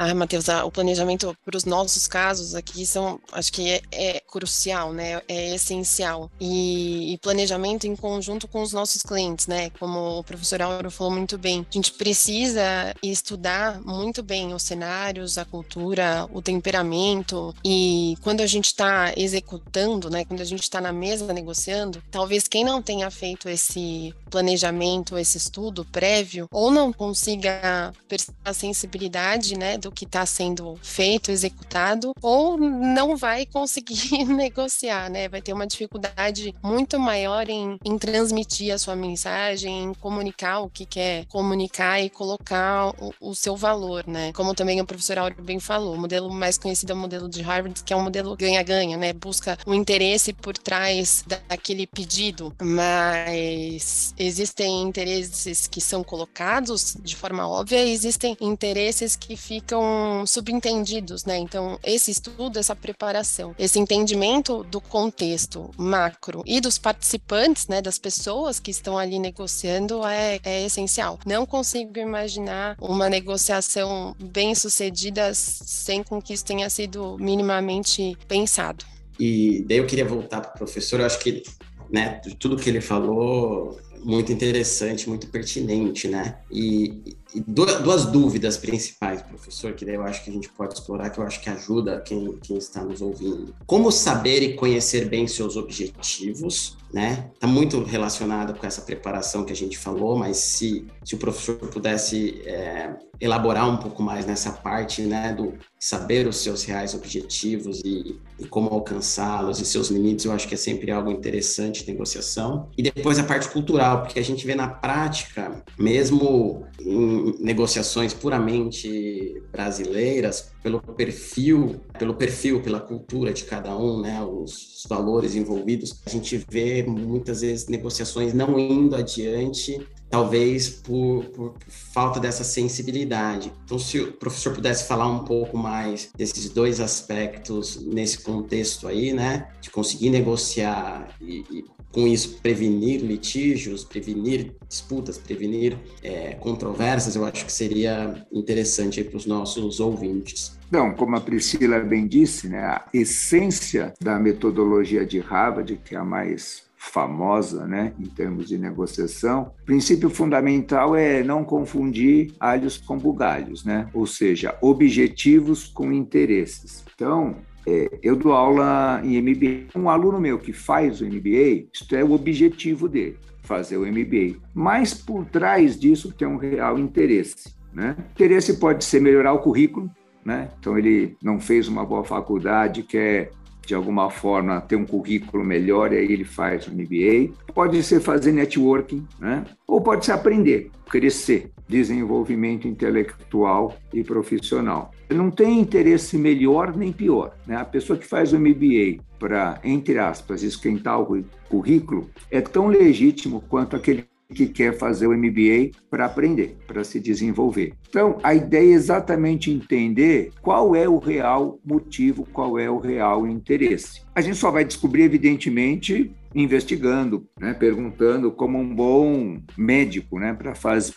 Ah, 0.01 0.15
Matheus, 0.15 0.46
o 0.48 0.72
planejamento 0.72 1.36
para 1.44 1.58
os 1.58 1.65
nossos 1.65 2.08
casos 2.08 2.56
aqui 2.56 2.86
são, 2.86 3.20
acho 3.34 3.51
que 3.51 3.70
é, 3.70 3.82
é 3.91 4.20
crucial, 4.22 4.94
né? 4.94 5.22
É 5.27 5.53
essencial. 5.53 6.32
E, 6.39 7.12
e, 7.13 7.18
planejamento 7.18 7.86
em 7.86 7.98
conjunto 7.98 8.48
com 8.48 8.62
os 8.62 8.72
nossos 8.72 9.03
clientes, 9.03 9.46
né? 9.46 9.70
Como 9.72 10.20
o 10.20 10.24
professor 10.24 10.62
Auro 10.62 10.89
falou 10.89 11.12
muito 11.12 11.38
bem, 11.38 11.68
a 11.70 11.74
gente 11.74 11.91
precisa 11.91 12.96
estudar 13.03 13.82
muito 13.82 14.24
bem 14.24 14.53
os 14.53 14.63
cenários, 14.63 15.38
a 15.38 15.44
cultura, 15.44 16.25
o 16.32 16.41
temperamento. 16.41 17.53
E 17.65 18.15
quando 18.22 18.39
a 18.39 18.48
gente 18.48 18.68
está 18.68 19.12
executando, 19.18 20.10
né? 20.10 20.24
Quando 20.24 20.39
a 20.39 20.46
gente 20.46 20.63
está 20.63 20.79
na 20.79 20.94
mesa 20.94 21.34
negociando, 21.34 22.01
talvez 22.10 22.48
quem 22.48 22.63
não 22.63 22.82
tenha 22.82 23.12
feito 23.12 23.50
esse 23.50 24.15
planejamento, 24.29 25.18
esse 25.18 25.38
estudo 25.38 25.84
prévio, 25.84 26.48
ou 26.53 26.72
não 26.72 26.94
consiga 26.94 27.91
perceber 28.08 28.38
a 28.46 28.53
sensibilidade, 28.53 29.58
né? 29.58 29.77
Do 29.77 29.88
do 29.89 29.91
que 29.91 30.05
está 30.05 30.25
sendo 30.25 30.77
feito, 30.81 31.31
executado, 31.31 32.13
ou 32.22 32.58
não 32.58 33.17
vai 33.17 33.46
conseguir 33.46 34.24
negociar, 34.29 35.10
né? 35.10 35.27
Vai 35.27 35.41
ter 35.41 35.51
uma 35.51 35.65
dificuldade 35.67 36.53
muito 36.63 37.00
maior 37.00 37.50
em, 37.50 37.77
em 37.84 37.98
transmitir 37.98 38.74
a 38.74 38.77
sua 38.77 38.96
mensagem, 38.96 39.84
em 39.84 39.93
comunicar 39.96 40.60
o 40.60 40.69
que 40.69 40.86
quer 40.86 41.25
comunicar 41.25 42.00
e 42.00 42.10
colocar 42.10 42.93
o, 43.00 43.13
o 43.19 43.36
seu 43.36 43.55
valor, 43.55 44.05
né? 44.08 44.31
Como 44.34 44.53
também 44.53 44.79
o 44.79 44.86
professor 44.86 45.17
Auro 45.17 45.41
bem 45.41 45.60
falou, 45.60 45.96
o 45.96 46.00
modelo 46.00 46.31
mais 46.31 46.58
conhecido 46.58 46.91
é 46.91 46.96
o 46.96 46.98
modelo 46.98 47.27
de 47.27 47.41
Harvard, 47.41 47.84
que 47.84 47.91
é 47.91 47.96
um 47.96 48.03
modelo 48.03 48.36
ganha-ganha, 48.38 48.96
né? 48.96 49.12
Busca 49.13 49.58
o 49.65 49.74
interesse 49.74 50.31
por 50.31 50.58
trás 50.58 51.24
daquele 51.25 51.88
pedido, 51.88 52.53
mas 52.62 54.13
existem 54.17 54.81
interesses 54.84 55.67
que 55.67 55.81
são 55.81 56.03
colocados 56.03 56.96
de 57.01 57.15
forma 57.15 57.48
óbvia 57.48 57.84
e 57.84 57.91
existem 57.91 58.38
interesses 58.39 59.15
que 59.15 59.36
ficam 59.36 59.78
subentendidos, 60.25 61.25
né? 61.25 61.38
Então, 61.38 61.79
esse 61.83 62.12
estudo, 62.12 62.59
essa 62.59 62.75
preparação, 62.75 63.55
esse 63.57 63.79
entendimento 63.79 64.63
do 64.63 64.79
contexto 64.79 65.71
macro 65.77 66.43
e 66.45 66.62
dos 66.62 66.77
participantes, 66.77 67.67
né, 67.67 67.81
das 67.81 67.98
pessoas 67.98 68.59
que 68.59 68.71
estão 68.71 68.98
ali 68.98 69.19
negociando 69.19 70.05
é, 70.05 70.39
é 70.43 70.65
essencial. 70.65 71.19
Não 71.25 71.45
consigo 71.45 72.00
imaginar 72.00 72.75
uma 72.79 73.09
negociação 73.09 74.15
bem 74.19 74.55
sucedida 74.55 75.33
sem 75.33 76.03
com 76.03 76.21
que 76.21 76.33
isso 76.33 76.45
tenha 76.45 76.69
sido 76.69 77.17
minimamente 77.19 78.17
pensado. 78.27 78.86
E 79.19 79.65
daí 79.67 79.77
eu 79.77 79.86
queria 79.86 80.05
voltar 80.05 80.41
para 80.41 80.51
o 80.51 80.57
professor, 80.57 81.00
eu 81.00 81.05
acho 81.05 81.19
que 81.19 81.43
né, 81.91 82.21
tudo 82.39 82.55
que 82.55 82.69
ele 82.69 82.79
falou 82.81 83.79
muito 84.03 84.31
interessante, 84.31 85.09
muito 85.09 85.27
pertinente, 85.27 86.07
né? 86.07 86.38
E 86.51 87.17
duas 87.36 88.05
dúvidas 88.05 88.57
principais, 88.57 89.21
professor, 89.21 89.74
que 89.74 89.86
daí 89.86 89.95
eu 89.95 90.03
acho 90.03 90.24
que 90.24 90.29
a 90.29 90.33
gente 90.33 90.50
pode 90.50 90.74
explorar, 90.74 91.09
que 91.09 91.19
eu 91.19 91.24
acho 91.24 91.41
que 91.41 91.50
ajuda 91.50 92.01
quem, 92.01 92.38
quem 92.41 92.57
está 92.57 92.83
nos 92.83 93.01
ouvindo. 93.01 93.53
Como 93.65 93.91
saber 93.91 94.41
e 94.41 94.55
conhecer 94.55 95.07
bem 95.07 95.27
seus 95.27 95.55
objetivos, 95.55 96.77
né? 96.91 97.29
Está 97.34 97.48
muito 97.48 97.84
relacionado 97.84 98.58
com 98.58 98.65
essa 98.65 98.81
preparação 98.81 99.46
que 99.46 99.53
a 99.53 99.55
gente 99.55 99.77
falou, 99.77 100.17
mas 100.17 100.38
se, 100.38 100.86
se 101.03 101.15
o 101.15 101.17
professor 101.17 101.55
pudesse 101.55 102.41
é, 102.46 102.96
elaborar 103.19 103.69
um 103.69 103.77
pouco 103.77 104.01
mais 104.01 104.25
nessa 104.25 104.51
parte, 104.51 105.01
né, 105.01 105.34
do 105.34 105.53
saber 105.79 106.27
os 106.27 106.38
seus 106.38 106.63
reais 106.63 106.93
objetivos 106.93 107.81
e, 107.86 108.19
e 108.38 108.46
como 108.46 108.69
alcançá-los 108.69 109.60
e 109.60 109.65
seus 109.65 109.89
limites, 109.89 110.25
eu 110.25 110.31
acho 110.31 110.48
que 110.48 110.53
é 110.53 110.58
sempre 110.58 110.91
algo 110.91 111.12
interessante 111.12 111.86
de 111.86 111.91
negociação. 111.91 112.69
E 112.77 112.84
depois 112.84 113.19
a 113.19 113.24
parte 113.24 113.50
cultural, 113.50 114.01
porque 114.01 114.19
a 114.19 114.24
gente 114.24 114.46
vê 114.46 114.55
na 114.55 114.67
prática, 114.67 115.63
mesmo 115.77 116.65
em 116.79 117.36
negociações 117.39 118.13
puramente 118.13 119.41
brasileiras, 119.51 120.51
pelo 120.63 120.81
perfil, 120.81 121.79
pelo 121.98 122.13
perfil, 122.13 122.62
pela 122.62 122.79
cultura 122.79 123.34
de 123.34 123.43
cada 123.43 123.77
um, 123.77 124.01
né, 124.01 124.22
os 124.22 124.86
valores 124.88 125.36
envolvidos, 125.36 126.01
a 126.05 126.10
gente 126.10 126.46
vê 126.50 126.78
muitas 126.83 127.41
vezes 127.41 127.67
negociações 127.67 128.33
não 128.33 128.59
indo 128.59 128.95
adiante, 128.95 129.79
talvez 130.09 130.69
por, 130.69 131.25
por 131.25 131.55
falta 131.67 132.19
dessa 132.19 132.43
sensibilidade. 132.43 133.51
Então, 133.63 133.77
se 133.77 134.00
o 134.00 134.13
professor 134.13 134.53
pudesse 134.53 134.88
falar 134.88 135.07
um 135.07 135.24
pouco 135.24 135.57
mais 135.57 136.09
desses 136.17 136.50
dois 136.50 136.79
aspectos 136.79 137.86
nesse 137.86 138.19
contexto 138.24 138.88
aí, 138.88 139.13
né, 139.13 139.50
de 139.62 139.69
conseguir 139.69 140.09
negociar 140.09 141.15
e, 141.21 141.45
e 141.51 141.65
com 141.91 142.07
isso 142.07 142.39
prevenir 142.41 143.01
litígios, 143.01 143.83
prevenir 143.83 144.53
disputas, 144.67 145.17
prevenir 145.17 145.77
é, 146.03 146.36
controvérsias, 146.36 147.15
eu 147.15 147.25
acho 147.25 147.45
que 147.45 147.51
seria 147.51 148.25
interessante 148.31 149.03
para 149.03 149.17
os 149.17 149.25
nossos 149.25 149.79
ouvintes. 149.79 150.57
Não, 150.69 150.93
como 150.93 151.15
a 151.15 151.21
Priscila 151.21 151.79
bem 151.79 152.07
disse, 152.07 152.48
né, 152.48 152.59
a 152.59 152.86
essência 152.93 153.93
da 154.00 154.19
metodologia 154.19 155.03
de 155.03 155.19
Harvard, 155.19 155.79
que 155.83 155.95
é 155.95 155.98
a 155.98 156.03
mais 156.03 156.68
famosa, 156.79 157.67
né, 157.67 157.93
em 158.00 158.05
termos 158.05 158.48
de 158.48 158.57
negociação, 158.57 159.51
o 159.62 159.65
princípio 159.65 160.09
fundamental 160.09 160.95
é 160.95 161.21
não 161.21 161.43
confundir 161.43 162.31
alhos 162.39 162.77
com 162.77 162.98
bugalhos, 162.98 163.65
né? 163.65 163.89
Ou 163.93 164.07
seja, 164.07 164.57
objetivos 164.62 165.67
com 165.67 165.91
interesses. 165.91 166.86
Então, 166.95 167.36
é, 167.67 168.00
eu 168.01 168.15
dou 168.15 168.31
aula 168.31 169.01
em 169.03 169.21
MBA. 169.21 169.77
Um 169.77 169.89
aluno 169.89 170.21
meu 170.21 170.39
que 170.39 170.53
faz 170.53 171.01
o 171.01 171.05
MBA, 171.05 171.67
isso 171.74 171.86
é 171.93 172.03
o 172.03 172.13
objetivo 172.13 172.88
dele, 172.88 173.17
fazer 173.43 173.75
o 173.75 173.86
MBA. 173.86 174.39
Mas 174.53 174.93
por 174.93 175.25
trás 175.25 175.77
disso 175.77 176.13
tem 176.13 176.27
um 176.27 176.38
real 176.38 176.79
interesse. 176.79 177.53
Né? 177.74 177.98
Interesse 178.13 178.57
pode 178.57 178.86
ser 178.86 179.01
melhorar 179.01 179.33
o 179.33 179.39
currículo, 179.39 179.91
né? 180.25 180.50
Então 180.57 180.77
ele 180.77 181.17
não 181.21 181.39
fez 181.39 181.67
uma 181.67 181.86
boa 181.86 182.05
faculdade, 182.05 182.83
quer 182.83 183.31
de 183.69 183.75
alguma 183.75 184.09
forma 184.09 184.59
ter 184.61 184.75
um 184.75 184.83
currículo 184.83 185.43
melhor 185.43 185.93
e 185.93 185.97
aí 185.97 186.11
ele 186.11 186.25
faz 186.25 186.67
o 186.67 186.71
MBA. 186.71 187.31
Pode 187.53 187.83
ser 187.83 187.99
fazer 187.99 188.31
networking, 188.31 189.07
né? 189.19 189.45
Ou 189.67 189.79
pode 189.79 190.05
ser 190.05 190.13
aprender, 190.13 190.71
crescer, 190.89 191.51
desenvolvimento 191.67 192.67
intelectual 192.67 193.77
e 193.93 194.03
profissional. 194.03 194.89
Não 195.07 195.29
tem 195.29 195.59
interesse 195.59 196.17
melhor 196.17 196.75
nem 196.75 196.91
pior, 196.91 197.35
né? 197.45 197.57
A 197.57 197.65
pessoa 197.65 197.97
que 197.99 198.07
faz 198.07 198.33
o 198.33 198.39
MBA 198.39 199.03
para, 199.19 199.59
entre 199.63 199.99
aspas, 199.99 200.41
esquentar 200.41 200.99
o 200.99 201.23
currículo 201.47 202.09
é 202.31 202.41
tão 202.41 202.69
legítimo 202.69 203.43
quanto 203.47 203.75
aquele 203.75 204.08
que 204.33 204.45
quer 204.45 204.77
fazer 204.77 205.07
o 205.07 205.17
MBA 205.17 205.71
para 205.89 206.05
aprender, 206.05 206.55
para 206.67 206.83
se 206.83 207.00
desenvolver. 207.00 207.74
Então, 207.89 208.17
a 208.21 208.33
ideia 208.33 208.71
é 208.71 208.74
exatamente 208.74 209.51
entender 209.51 210.31
qual 210.41 210.75
é 210.75 210.88
o 210.88 211.00
real 211.00 211.59
motivo, 211.65 212.27
qual 212.31 212.59
é 212.59 212.69
o 212.69 212.77
real 212.77 213.27
interesse. 213.27 214.01
A 214.13 214.21
gente 214.21 214.38
só 214.38 214.51
vai 214.51 214.63
descobrir, 214.63 215.03
evidentemente, 215.03 216.12
investigando, 216.33 217.27
né, 217.39 217.53
perguntando 217.53 218.31
como 218.31 218.59
um 218.59 218.75
bom 218.75 219.39
médico, 219.57 220.19
né, 220.19 220.38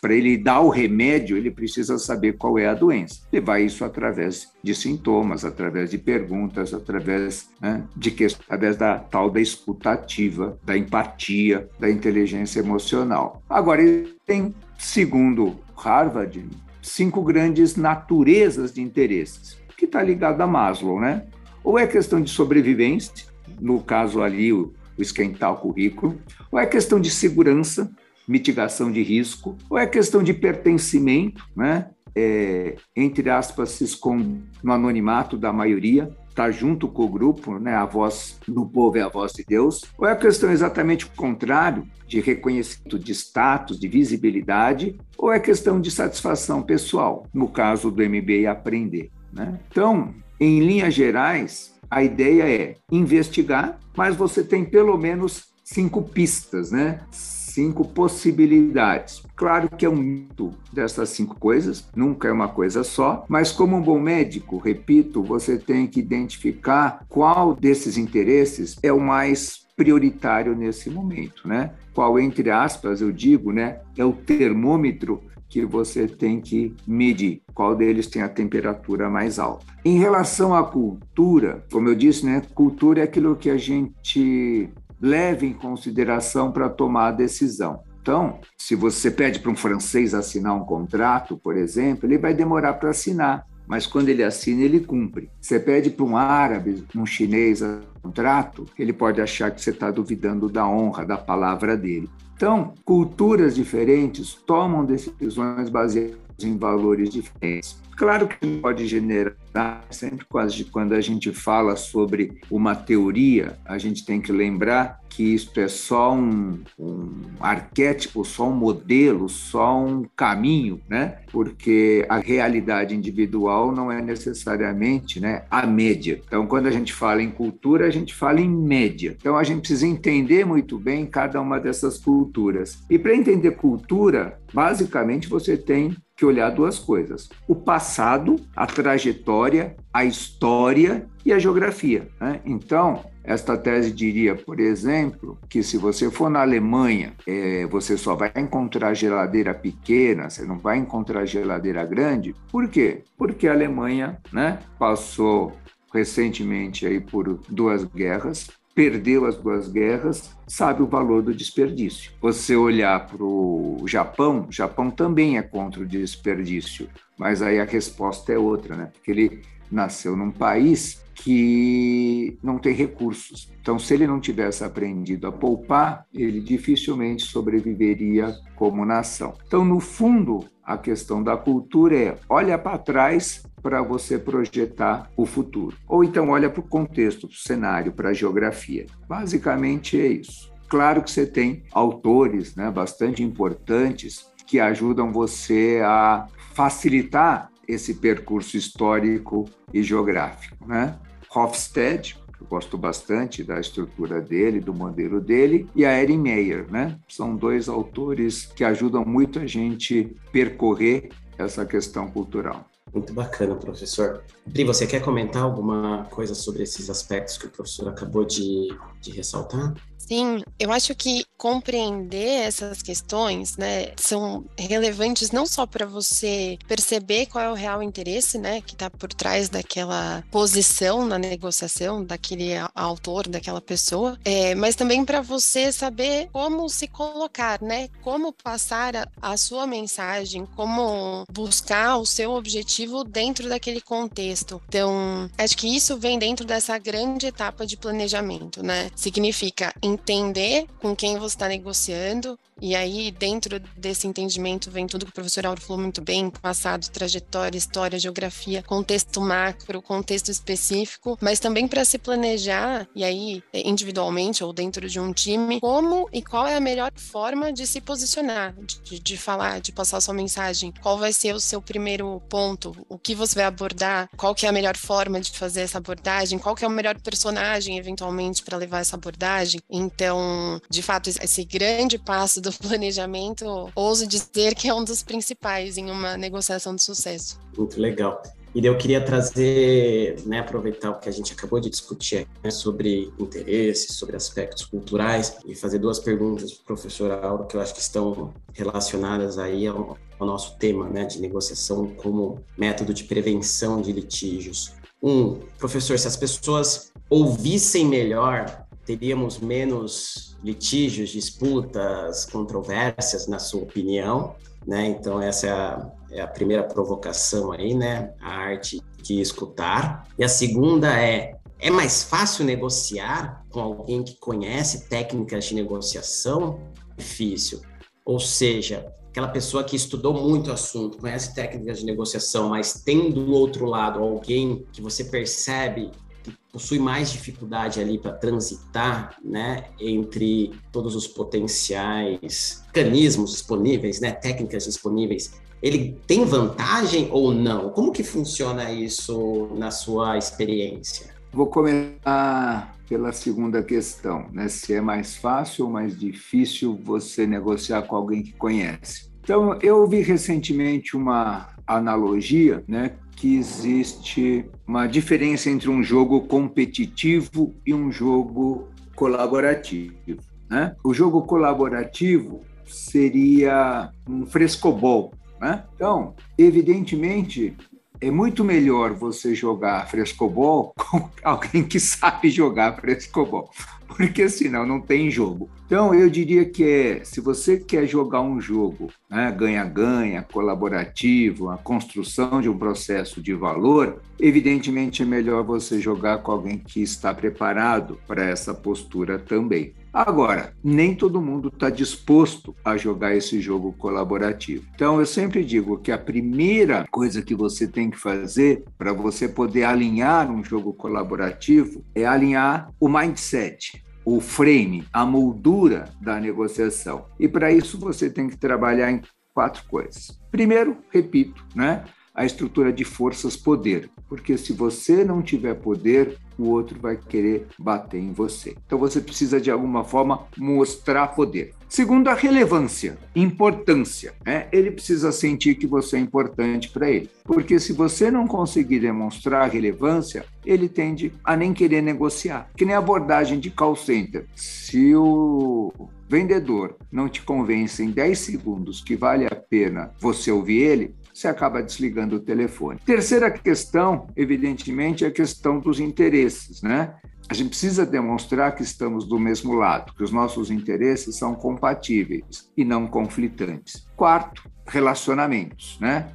para 0.01 0.15
ele 0.15 0.37
dar 0.37 0.61
o 0.61 0.69
remédio, 0.69 1.37
ele 1.37 1.51
precisa 1.51 1.99
saber 1.99 2.35
qual 2.35 2.59
é 2.59 2.67
a 2.67 2.75
doença. 2.75 3.23
Levar 3.33 3.61
isso 3.61 3.85
através 3.85 4.53
de 4.63 4.75
sintomas, 4.75 5.45
através 5.45 5.91
de 5.91 5.99
perguntas, 5.99 6.75
através 6.75 7.51
né, 7.61 7.83
de 7.97 8.11
que, 8.11 8.25
através 8.25 8.77
da 8.77 8.99
tal 8.99 9.31
da 9.31 9.41
escutativa, 9.41 10.59
da 10.65 10.77
empatia, 10.77 11.69
da 11.79 11.91
inteligência 11.91 12.61
emocional. 12.61 13.43
Agora 13.49 13.83
tem, 14.27 14.55
segundo 14.79 15.57
Harvard, 15.77 16.45
cinco 16.81 17.23
grandes 17.23 17.77
naturezas 17.77 18.73
de 18.73 18.83
interesses, 18.83 19.57
que 19.77 19.85
está 19.85 20.03
ligado 20.03 20.41
a 20.41 20.47
Maslow, 20.47 21.01
né? 21.01 21.25
Ou 21.65 21.79
é 21.79 21.87
questão 21.87 22.21
de 22.21 22.31
sobrevivência, 22.31 23.27
no 23.61 23.81
caso 23.81 24.23
ali 24.23 24.53
o 24.53 24.73
o 24.99 25.03
esquentar 25.03 25.53
o 25.53 25.57
currículo, 25.57 26.21
ou 26.51 26.59
é 26.59 26.67
questão 26.67 27.01
de 27.01 27.11
segurança, 27.11 27.91
mitigação 28.27 28.91
de 28.91 29.03
risco, 29.03 29.57
ou 29.69 29.79
é 29.79 29.87
questão 29.87 30.23
de 30.23 30.33
pertencimento, 30.33 31.45
né? 31.57 31.91
É, 32.15 32.77
entre 32.95 33.31
aspas, 33.31 33.71
se 33.71 33.85
esconde 33.85 34.43
no 34.63 34.71
anonimato 34.71 35.39
da 35.39 35.51
maioria, 35.51 36.15
está 36.33 36.51
junto 36.51 36.89
com 36.89 37.05
o 37.05 37.09
grupo, 37.09 37.59
né? 37.59 37.75
a 37.75 37.85
voz 37.85 38.39
do 38.47 38.67
povo 38.67 38.99
é 38.99 39.03
a 39.03 39.09
voz 39.09 39.33
de 39.33 39.45
Deus, 39.47 39.85
ou 39.97 40.07
é 40.07 40.13
a 40.13 40.17
questão 40.17 40.51
exatamente 40.51 41.07
o 41.07 41.11
contrário, 41.11 41.87
de 42.07 42.21
reconhecimento 42.21 42.99
de 42.99 43.13
status, 43.13 43.81
de 43.81 43.89
visibilidade, 43.89 44.99
ou 45.17 45.33
é 45.33 45.41
questão 45.41 45.81
de 45.81 45.91
satisfação 45.91 46.63
pessoal, 46.63 47.27
no 47.33 47.49
caso 47.49 47.91
do 47.91 48.03
MBA 48.03 48.51
aprender. 48.51 49.11
Né? 49.33 49.59
Então, 49.71 50.15
em 50.39 50.61
linhas 50.61 50.93
gerais, 50.93 51.72
a 51.93 52.03
ideia 52.03 52.49
é 52.49 52.77
investigar, 52.91 53.79
mas 53.95 54.17
você 54.17 54.43
tem 54.43 54.65
pelo 54.65 54.97
menos 54.97 55.53
cinco 55.63 56.03
pistas, 56.03 56.73
né? 56.73 57.01
Cinco 57.11 57.87
possibilidades. 57.87 59.23
Claro 59.37 59.69
que 59.69 59.85
é 59.85 59.91
um 59.91 59.97
mito 59.97 60.55
dessas 60.73 61.11
cinco 61.11 61.39
coisas, 61.39 61.87
nunca 61.95 62.29
é 62.29 62.33
uma 62.33 62.49
coisa 62.49 62.83
só, 62.83 63.27
mas 63.29 63.53
como 63.53 63.77
um 63.77 63.83
bom 63.83 64.01
médico, 64.01 64.57
repito, 64.57 65.23
você 65.23 65.59
tem 65.59 65.87
que 65.87 66.01
identificar 66.01 67.05
qual 67.11 67.55
desses 67.55 67.99
interesses 67.99 68.79
é 68.83 68.91
o 68.91 68.99
mais 68.99 69.67
prioritário 69.77 70.55
nesse 70.55 70.89
momento, 70.89 71.47
né? 71.47 71.73
Qual, 71.93 72.19
entre 72.19 72.51
aspas, 72.51 73.03
eu 73.03 73.13
digo, 73.13 73.53
né, 73.53 73.81
é 73.99 74.05
o 74.05 74.15
termômetro 74.15 75.23
que 75.53 75.67
você 75.67 76.09
tem 76.09 76.41
que 76.41 76.75
medir 76.87 77.43
qual 77.53 77.77
deles 77.77 78.07
tem 78.07 78.23
a 78.23 78.29
temperatura 78.29 79.11
mais 79.11 79.39
alta. 79.39 79.67
Em 79.85 79.99
relação 79.99 80.55
à 80.55 80.65
cultura, 80.65 81.63
como 81.71 81.91
eu 81.91 81.95
disse, 81.95 82.25
né, 82.25 82.41
cultura 82.55 83.01
é 83.01 83.05
aquilo 83.05 83.37
que 83.37 83.51
a 83.51 83.59
gente 83.59 84.71
leva 84.99 85.45
em 85.45 85.53
consideração 85.53 86.51
para 86.51 86.71
tomar 86.71 87.09
a 87.09 87.13
decisão. 87.13 87.81
Então, 88.01 88.41
se 88.57 88.75
você 88.75 89.11
pede 89.11 89.41
para 89.41 89.51
um 89.51 89.57
francês 89.57 90.15
assinar 90.15 90.57
um 90.57 90.65
contrato, 90.65 91.37
por 91.37 91.55
exemplo, 91.55 92.09
ele 92.09 92.17
vai 92.17 92.33
demorar 92.33 92.73
para 92.73 92.89
assinar, 92.89 93.47
mas 93.67 93.87
quando 93.87 94.09
ele 94.09 94.25
assina, 94.25 94.63
ele 94.63 94.81
cumpre. 94.81 95.29
Você 95.39 95.61
pede 95.61 95.91
para 95.91 96.05
um 96.07 96.17
árabe, 96.17 96.83
um 96.97 97.05
chinês 97.05 97.61
um 97.61 97.81
contrato, 98.03 98.65
ele 98.79 98.93
pode 98.93 99.21
achar 99.21 99.51
que 99.51 99.61
você 99.61 99.71
está 99.71 99.91
duvidando 99.91 100.49
da 100.49 100.67
honra, 100.67 101.05
da 101.05 101.19
palavra 101.19 101.77
dele. 101.77 102.09
Então, 102.43 102.75
culturas 102.85 103.55
diferentes 103.55 104.35
tomam 104.35 104.85
decisões 104.85 105.71
baseadas 105.71 106.19
em 106.43 106.57
valores 106.57 107.11
diferentes. 107.11 107.83
Claro 107.97 108.27
que 108.27 108.59
pode 108.59 108.87
generar, 108.87 109.85
sempre 109.91 110.25
quando 110.71 110.95
a 110.95 111.01
gente 111.01 111.31
fala 111.33 111.77
sobre 111.77 112.41
uma 112.51 112.75
teoria, 112.75 113.59
a 113.65 113.79
gente 113.79 114.05
tem 114.05 114.21
que 114.21 114.33
lembrar 114.33 115.01
que 115.09 115.23
isto 115.35 115.61
é 115.61 115.69
só 115.69 116.15
um, 116.15 116.59
um, 116.79 117.13
arquétipo, 117.39 118.25
só 118.25 118.49
um 118.49 118.55
modelo, 118.55 119.29
só 119.29 119.79
um 119.79 120.05
caminho, 120.17 120.81
né? 120.89 121.19
Porque 121.31 122.07
a 122.09 122.17
realidade 122.19 122.95
individual 122.95 123.71
não 123.71 123.93
é 123.93 124.01
necessariamente 124.01 125.21
né, 125.21 125.45
a 125.51 125.67
média. 125.67 126.21
Então, 126.27 126.47
quando 126.47 126.67
a 126.67 126.71
gente 126.71 126.95
fala 126.95 127.23
em 127.23 127.31
cultura, 127.31 127.87
a 127.87 127.91
gente 127.91 128.15
fala 128.15 128.41
em 128.41 128.49
média. 128.49 129.15
Então, 129.21 129.37
a 129.37 129.45
gente 129.45 129.61
precisa 129.61 129.87
entender 129.87 130.47
muito 130.47 130.79
bem 130.79 131.05
cada 131.05 131.41
uma 131.41 131.61
dessas 131.61 131.99
culturas. 131.99 132.83
E 132.89 132.99
para 132.99 133.15
entender 133.15 133.51
cultura, 133.53 134.41
basicamente 134.53 135.29
você 135.29 135.59
tem 135.59 135.95
que 136.23 136.27
olhar 136.27 136.51
duas 136.51 136.79
coisas: 136.79 137.29
o 137.49 137.57
passado, 137.57 138.37
a 138.55 138.65
trajetória, 138.65 139.77
a 139.93 140.05
história 140.05 141.05
e 141.27 141.33
a 141.33 141.39
geografia. 141.39 142.09
Né? 142.21 142.41
Então, 142.45 143.05
esta 143.25 143.57
tese 143.57 143.91
diria, 143.91 144.37
por 144.37 144.61
exemplo, 144.61 145.37
que 145.49 145.65
se 145.65 145.77
você 145.77 146.11
for 146.11 146.31
na 146.31 146.41
Alemanha, 146.41 147.15
é, 147.27 147.67
você 147.67 147.97
só 147.97 148.15
vai 148.15 148.33
encontrar 148.37 148.95
geladeira 148.95 149.53
pequena, 149.53 150.31
você 150.31 150.45
não 150.45 150.59
vai 150.59 150.79
encontrar 150.79 151.27
geladeira 151.27 151.85
grande. 151.85 152.35
Por 152.51 152.69
quê? 152.69 153.03
Porque 153.19 153.49
a 153.49 153.53
Alemanha 153.53 154.19
né, 154.33 154.61
passou 154.79 155.53
recentemente 155.93 156.87
aí 156.87 157.01
por 157.01 157.39
duas 157.49 157.85
guerras, 157.85 158.49
perdeu 158.75 159.27
as 159.27 159.37
duas 159.37 159.69
guerras, 159.69 160.35
sabe 160.47 160.83
o 160.83 160.87
valor 160.87 161.23
do 161.23 161.35
desperdício. 161.35 162.13
Você 162.21 162.57
olhar 162.57 163.07
para 163.07 163.23
o 163.23 163.85
Japão, 163.87 164.47
o 164.49 164.53
Japão 164.53 164.91
também 164.91 165.39
é 165.39 165.43
contra 165.43 165.83
o 165.83 165.87
desperdício, 165.87 166.89
mas 167.19 167.43
aí 167.43 167.61
a 167.61 167.65
resposta 167.65 168.33
é 168.33 168.39
outra, 168.39 168.77
né? 168.77 168.91
Porque 168.93 169.11
ele 169.11 169.43
nasceu 169.71 170.17
num 170.17 170.31
país 170.31 171.03
que 171.15 172.39
não 172.43 172.59
tem 172.59 172.75
recursos. 172.75 173.51
Então, 173.61 173.79
se 173.79 173.95
ele 173.95 174.07
não 174.07 174.21
tivesse 174.21 174.65
aprendido 174.65 175.27
a 175.27 175.33
poupar, 175.33 176.07
ele 176.13 176.41
dificilmente 176.41 177.23
sobreviveria 177.23 178.35
como 178.57 178.85
nação. 178.85 179.35
Então, 179.47 179.65
no 179.65 179.79
fundo, 179.79 180.45
a 180.65 180.79
questão 180.79 181.23
da 181.23 181.37
cultura 181.37 181.97
é 181.97 182.19
olha 182.29 182.59
para 182.59 182.79
trás 182.79 183.43
para 183.63 183.83
você 183.83 184.19
projetar 184.19 185.11
o 185.17 185.25
futuro. 185.25 185.77
Ou 185.89 186.03
então 186.03 186.31
olha 186.31 186.51
para 186.51 186.61
o 186.61 186.69
contexto, 186.69 187.29
para 187.29 187.35
o 187.35 187.39
cenário, 187.39 187.93
para 187.93 188.11
a 188.11 188.13
geografia. 188.13 188.87
Basicamente 189.09 190.01
é 190.01 190.07
isso. 190.07 190.53
Claro 190.69 191.03
que 191.03 191.11
você 191.11 191.27
tem 191.27 191.65
autores 191.73 192.57
né, 192.57 192.71
bastante 192.71 193.23
importantes 193.23 194.27
que 194.47 194.59
ajudam 194.59 195.13
você 195.13 195.81
a 195.85 196.27
facilitar 196.55 197.51
esse 197.69 197.95
percurso 197.95 198.57
histórico 198.57 199.49
e 199.73 199.83
geográfico. 199.83 200.67
Né? 200.67 200.99
Hofstede, 201.35 202.22
eu 202.43 202.47
gosto 202.49 202.77
bastante 202.77 203.45
da 203.45 203.61
estrutura 203.61 204.21
dele, 204.21 204.61
do 204.61 204.75
modelo 204.75 205.21
dele, 205.21 205.69
e 205.75 205.85
a 205.85 206.03
Erin 206.03 206.19
Meyer, 206.19 206.71
né? 206.71 206.99
São 207.09 207.37
dois 207.37 207.69
autores 207.69 208.47
que 208.47 208.65
ajudam 208.65 209.05
muito 209.05 209.39
a 209.39 209.47
gente 209.47 210.15
percorrer 210.33 211.11
essa 211.39 211.65
questão 211.65 212.11
cultural. 212.11 212.67
Muito 212.93 213.15
bacana, 213.15 213.55
professor. 213.55 214.23
Pri, 214.53 214.65
você 214.65 214.87
quer 214.87 215.01
comentar 215.01 215.43
alguma 215.43 216.05
coisa 216.11 216.35
sobre 216.35 216.63
esses 216.63 216.91
aspectos 216.91 217.39
que 217.39 217.47
o 217.47 217.51
professor 217.51 217.89
acabou 217.89 218.25
de, 218.25 218.69
de 219.01 219.13
ressaltar? 219.13 219.73
Sim, 220.07 220.43
eu 220.59 220.73
acho 220.73 220.95
que 220.95 221.25
compreender 221.39 222.43
essas 222.43 222.83
questões, 222.83 223.57
né, 223.57 223.93
são 223.97 224.45
relevantes 224.59 225.31
não 225.31 225.47
só 225.47 225.65
para 225.65 225.87
você 225.87 226.59
perceber 226.67 227.27
qual 227.27 227.45
é 227.45 227.51
o 227.51 227.55
real 227.55 227.83
interesse, 227.83 228.37
né, 228.37 228.61
que 228.61 228.75
está 228.75 228.91
por 228.91 229.13
trás 229.15 229.49
daquela 229.49 230.23
posição 230.31 231.07
na 231.07 231.19
negociação 231.19 232.05
daquele 232.05 232.51
autor, 232.75 233.29
daquela 233.29 233.61
pessoa, 233.61 234.19
é, 234.25 234.55
mas 234.55 234.75
também 234.75 235.05
para 235.05 235.21
você 235.21 235.71
saber 235.73 236.29
como 236.33 236.69
se 236.69 236.89
colocar, 236.89 237.63
né, 237.63 237.89
como 238.03 238.33
passar 238.33 238.97
a, 238.97 239.07
a 239.21 239.37
sua 239.37 239.67
mensagem, 239.67 240.45
como 240.57 241.25
buscar 241.33 241.97
o 241.99 242.05
seu 242.05 242.33
objetivo 242.33 243.05
dentro 243.05 243.49
daquele 243.49 243.81
contexto. 243.81 244.61
Então, 244.69 245.31
acho 245.39 245.57
que 245.57 245.69
isso 245.75 245.97
vem 245.97 246.19
dentro 246.19 246.45
dessa 246.45 246.77
grande 246.77 247.27
etapa 247.27 247.65
de 247.65 247.77
planejamento, 247.77 248.63
né? 248.63 248.91
Significa 248.97 249.73
entender 249.93 250.67
com 250.81 250.95
quem 250.95 251.19
você 251.19 251.35
está 251.35 251.49
negociando, 251.49 252.39
e 252.61 252.77
aí, 252.77 253.11
dentro 253.11 253.59
desse 253.77 254.07
entendimento, 254.07 254.71
vem 254.71 254.87
tudo 254.87 255.05
que 255.05 255.11
o 255.11 255.15
professor 255.15 255.45
Auro 255.45 255.61
falou 255.61 255.83
muito 255.83 256.01
bem: 256.01 256.31
passado, 256.31 256.89
trajetória, 256.91 257.59
história, 257.59 257.99
geografia, 257.99 258.63
contexto 258.63 259.21
macro, 259.21 259.83
contexto 259.83 260.31
específico, 260.31 261.19
mas 261.21 261.41
também 261.41 261.67
para 261.67 261.85
se 261.85 261.99
planejar, 261.99 262.87
e 262.95 263.03
aí, 263.03 263.43
individualmente 263.53 264.45
ou 264.45 264.53
dentro 264.53 264.89
de 264.89 265.01
um 265.01 265.13
time, 265.13 265.61
como 265.61 266.09
e 266.13 266.23
qual 266.23 266.47
é 266.47 266.55
a 266.55 266.61
melhor 266.61 266.93
forma 266.95 267.53
de 267.53 267.67
se 267.67 267.81
posicionar, 267.81 268.55
de, 268.85 269.01
de 269.01 269.17
falar, 269.17 269.61
de 269.61 269.73
passar 269.73 270.01
sua 270.01 270.15
mensagem. 270.15 270.73
Qual 270.81 270.97
vai 270.97 271.13
ser 271.13 271.35
o 271.35 271.41
seu 271.41 271.61
primeiro 271.61 272.23
ponto? 272.29 272.77
O 272.89 272.97
que 272.97 273.13
você 273.13 273.35
vai 273.35 273.45
abordar? 273.45 274.09
Qual 274.17 274.37
que 274.37 274.47
é 274.47 274.49
a 274.49 274.53
melhor 274.53 274.77
forma 274.77 275.21
de 275.21 275.33
fazer 275.33 275.63
essa 275.63 275.79
abordagem? 275.79 276.39
Qual 276.39 276.55
que 276.55 276.65
é 276.65 276.69
o 276.69 276.71
melhor 276.71 277.01
personagem, 277.01 277.77
eventualmente, 277.77 278.41
para 278.45 278.57
levar 278.57 278.81
essa 278.81 278.95
abordagem? 278.95 279.61
Então, 279.83 280.61
de 280.71 280.83
fato, 280.83 281.09
esse 281.09 281.45
grande 281.45 281.99
passo 281.99 282.41
do 282.41 282.53
planejamento, 282.57 283.71
ouso 283.75 284.07
dizer 284.07 284.55
que 284.55 284.69
é 284.69 284.75
um 284.75 284.85
dos 284.85 285.03
principais 285.03 285.77
em 285.77 285.91
uma 285.91 286.17
negociação 286.17 286.75
de 286.75 286.83
sucesso. 286.83 287.39
Muito 287.57 287.81
legal. 287.81 288.23
E 288.55 288.65
eu 288.67 288.77
queria 288.77 289.03
trazer, 289.03 290.21
né, 290.27 290.41
aproveitar 290.41 290.91
o 290.91 290.99
que 290.99 291.09
a 291.09 291.13
gente 291.13 291.33
acabou 291.33 291.59
de 291.59 291.71
discutir 291.71 292.29
né, 292.45 292.51
sobre 292.51 293.11
interesses, 293.19 293.97
sobre 293.97 294.15
aspectos 294.15 294.67
culturais, 294.67 295.39
e 295.47 295.55
fazer 295.55 295.79
duas 295.79 295.99
perguntas 295.99 296.53
para 296.53 296.63
o 296.63 296.67
professor 296.67 297.11
Auro 297.11 297.47
que 297.47 297.57
eu 297.57 297.63
acho 297.63 297.73
que 297.73 297.81
estão 297.81 298.35
relacionadas 298.53 299.39
aí 299.39 299.67
ao, 299.67 299.97
ao 300.19 300.27
nosso 300.27 300.59
tema 300.59 300.87
né, 300.89 301.07
de 301.07 301.19
negociação 301.19 301.89
como 301.97 302.45
método 302.57 302.93
de 302.93 303.05
prevenção 303.05 303.81
de 303.81 303.91
litígios. 303.91 304.73
Um, 305.03 305.41
professor, 305.59 305.99
se 305.99 306.07
as 306.07 306.17
pessoas 306.17 306.93
ouvissem 307.09 307.87
melhor 307.87 308.62
teríamos 308.85 309.39
menos 309.39 310.37
litígios, 310.43 311.11
disputas, 311.11 312.25
controvérsias, 312.27 313.27
na 313.27 313.39
sua 313.39 313.63
opinião, 313.63 314.35
né? 314.67 314.87
Então 314.87 315.21
essa 315.21 315.47
é 315.47 315.51
a, 315.51 315.93
é 316.11 316.21
a, 316.21 316.27
primeira 316.27 316.63
provocação 316.63 317.53
aí, 317.53 317.75
né? 317.75 318.13
A 318.21 318.31
arte 318.31 318.81
de 319.03 319.21
escutar. 319.21 320.09
E 320.19 320.25
a 320.25 320.29
segunda 320.29 321.01
é 321.01 321.37
é 321.63 321.71
mais 321.71 322.03
fácil 322.03 322.45
negociar 322.45 323.47
com 323.49 323.61
alguém 323.61 324.03
que 324.03 324.17
conhece 324.19 324.89
técnicas 324.89 325.45
de 325.45 325.55
negociação? 325.55 326.59
Difícil. 326.99 327.61
Ou 328.05 328.19
seja, 328.19 328.93
aquela 329.09 329.29
pessoa 329.29 329.63
que 329.63 329.77
estudou 329.77 330.13
muito 330.13 330.51
o 330.51 330.53
assunto, 330.53 330.99
conhece 330.99 331.33
técnicas 331.35 331.79
de 331.79 331.85
negociação, 331.85 332.49
mas 332.49 332.83
tem 332.83 333.13
do 333.13 333.31
outro 333.31 333.67
lado 333.67 334.01
alguém 334.01 334.67
que 334.73 334.83
você 334.83 335.05
percebe 335.05 335.93
que 336.23 336.33
possui 336.53 336.79
mais 336.79 337.11
dificuldade 337.11 337.81
ali 337.81 337.99
para 337.99 338.13
transitar, 338.13 339.17
né, 339.25 339.65
entre 339.81 340.53
todos 340.71 340.95
os 340.95 341.07
potenciais 341.07 342.63
mecanismos 342.67 343.33
disponíveis, 343.33 344.01
né, 344.01 344.13
técnicas 344.13 344.65
disponíveis, 344.65 345.33
ele 345.63 345.97
tem 346.07 346.25
vantagem 346.25 347.09
ou 347.11 347.33
não? 347.33 347.71
Como 347.71 347.93
que 347.93 348.03
funciona 348.03 348.73
isso 348.73 349.49
na 349.55 349.71
sua 349.71 350.19
experiência? 350.19 351.15
Vou 351.33 351.47
começar 351.47 352.77
pela 352.89 353.13
segunda 353.13 353.63
questão, 353.63 354.27
né, 354.33 354.49
se 354.49 354.75
é 354.75 354.81
mais 354.81 355.17
fácil 355.17 355.67
ou 355.67 355.71
mais 355.71 355.99
difícil 355.99 356.79
você 356.83 357.27
negociar 357.27 357.83
com 357.83 357.97
alguém 357.97 358.23
que 358.23 358.33
conhece. 358.33 359.11
Então, 359.23 359.57
eu 359.63 359.79
ouvi 359.79 360.03
recentemente 360.03 360.97
uma 360.97 361.49
analogia, 361.67 362.63
né, 362.67 362.97
que 363.17 363.37
existe 363.37 364.45
uma 364.67 364.87
diferença 364.87 365.51
entre 365.51 365.69
um 365.71 365.83
jogo 365.83 366.23
competitivo 366.23 367.55
e 367.65 367.73
um 367.73 367.91
jogo 367.91 368.69
colaborativo. 368.95 370.21
Né? 370.51 370.75
O 370.85 370.93
jogo 370.93 371.23
colaborativo 371.23 372.43
seria 372.67 373.91
um 374.09 374.27
frescobol. 374.27 375.13
Né? 375.41 375.65
Então, 375.75 376.15
evidentemente, 376.37 377.57
é 378.03 378.11
muito 378.11 378.43
melhor 378.43 378.93
você 378.95 379.33
jogar 379.33 379.89
frescobol 379.89 380.75
com 380.77 381.09
alguém 381.23 381.63
que 381.63 381.79
sabe 381.79 382.31
jogar 382.31 382.81
frescobol, 382.81 383.49
porque 383.87 384.29
senão 384.29 384.67
não 384.67 384.81
tem 384.81 385.09
jogo. 385.09 385.49
Então, 385.67 385.95
eu 385.95 386.11
diria 386.11 386.45
que 386.45 386.65
é, 386.65 387.05
se 387.05 387.21
você 387.21 387.59
quer 387.59 387.87
jogar 387.87 388.21
um 388.21 388.41
jogo 388.41 388.89
né, 389.09 389.31
ganha-ganha, 389.31 390.21
né, 390.21 390.27
colaborativo, 390.33 391.49
a 391.49 391.57
construção 391.57 392.41
de 392.41 392.49
um 392.49 392.59
processo 392.59 393.23
de 393.23 393.33
valor, 393.35 394.03
evidentemente 394.19 395.03
é 395.03 395.07
melhor 395.07 395.45
você 395.45 395.81
jogar 395.81 396.19
com 396.19 396.33
alguém 396.33 396.59
que 396.59 396.83
está 396.83 397.15
preparado 397.15 398.01
para 398.09 398.25
essa 398.25 398.53
postura 398.53 399.17
também. 399.17 399.75
Agora, 399.93 400.55
nem 400.65 400.95
todo 400.95 401.21
mundo 401.21 401.49
está 401.49 401.69
disposto 401.69 402.57
a 402.65 402.77
jogar 402.77 403.15
esse 403.15 403.41
jogo 403.41 403.73
colaborativo. 403.75 404.65
Então, 404.75 404.99
eu 404.99 405.05
sempre 405.05 405.45
digo 405.45 405.79
que 405.79 405.93
a 405.93 405.99
primeira 405.99 406.87
coisa 406.91 407.21
que 407.21 407.35
você 407.35 407.67
tem 407.67 407.91
que 407.91 407.99
fazer 407.99 408.65
para 408.79 408.93
você 408.93 409.29
poder 409.29 409.65
alinhar 409.65 410.31
um 410.31 410.43
jogo 410.43 410.73
colaborativo 410.73 411.85
é 411.95 412.07
alinhar 412.07 412.73
o 412.81 412.89
mindset 412.89 413.83
o 414.05 414.21
frame, 414.21 414.85
a 414.93 415.07
moldura 415.07 415.89
da 416.01 416.19
negociação. 416.19 417.07
E 417.19 417.29
para 417.29 417.53
isso 417.53 417.79
você 417.79 418.11
tem 418.11 418.29
que 418.29 418.37
trabalhar 418.37 418.91
em 418.91 419.01
quatro 419.33 419.65
coisas. 419.69 420.19
Primeiro, 420.31 420.79
repito, 420.91 421.45
né? 421.55 421.85
A 422.15 422.25
estrutura 422.25 422.73
de 422.73 422.85
forças 422.85 423.37
poder, 423.37 423.91
porque 424.09 424.37
se 424.37 424.53
você 424.53 425.05
não 425.05 425.23
tiver 425.23 425.55
poder, 425.55 426.19
o 426.39 426.49
outro 426.51 426.79
vai 426.81 426.97
querer 426.97 427.47
bater 427.59 427.99
em 427.99 428.13
você. 428.13 428.55
Então 428.67 428.79
você 428.79 429.01
precisa 429.01 429.41
de 429.41 429.51
alguma 429.51 429.85
forma 429.85 430.27
mostrar 430.37 431.09
poder. 431.09 431.55
Segundo, 431.69 432.09
a 432.09 432.15
relevância, 432.15 432.99
importância. 433.17 434.13
Né? 434.27 434.47
Ele 434.53 434.71
precisa 434.71 435.11
sentir 435.11 435.55
que 435.55 435.67
você 435.67 435.97
é 435.97 436.01
importante 436.01 436.69
para 436.69 436.91
ele. 436.91 437.09
Porque 437.25 437.59
se 437.59 437.73
você 437.73 438.11
não 438.11 438.27
conseguir 438.27 438.81
demonstrar 438.81 439.49
relevância, 439.49 440.27
ele 440.45 440.69
tende 440.69 441.15
a 441.25 441.35
nem 441.35 441.55
querer 441.55 441.81
negociar. 441.81 442.51
Que 442.55 442.67
nem 442.67 442.75
a 442.75 442.79
abordagem 442.79 443.41
de 443.41 443.51
call 443.51 443.75
center. 443.75 444.27
Se 444.37 444.95
o 444.95 445.73
vendedor 446.07 446.77
não 446.93 447.09
te 447.09 447.23
convence 447.23 447.83
em 447.83 447.91
10 447.91 448.19
segundos 448.19 448.83
que 448.83 448.95
vale 448.95 449.25
a 449.25 449.35
pena 449.35 449.93
você 449.99 450.31
ouvir 450.31 450.59
ele, 450.59 450.95
você 451.13 451.29
acaba 451.29 451.63
desligando 451.63 452.17
o 452.17 452.21
telefone. 452.21 452.81
Terceira 452.85 453.31
questão, 453.31 454.07
evidentemente, 454.17 455.05
é 455.05 455.09
a 455.09 455.13
questão 455.13 455.59
dos 455.59 455.79
interesses, 455.81 456.63
né? 456.63 456.95
A 457.29 457.35
gente 457.35 457.51
precisa 457.51 457.87
demonstrar 457.87 458.55
que 458.55 458.63
estamos 458.63 459.07
do 459.07 459.19
mesmo 459.19 459.55
lado, 459.55 459.95
que 459.95 460.03
os 460.03 460.11
nossos 460.11 460.51
interesses 460.51 461.17
são 461.17 461.35
compatíveis 461.35 462.51
e 462.57 462.65
não 462.65 462.87
conflitantes. 462.87 463.87
Quarto, 463.97 464.51
relacionamentos, 464.67 465.79
né? 465.81 466.09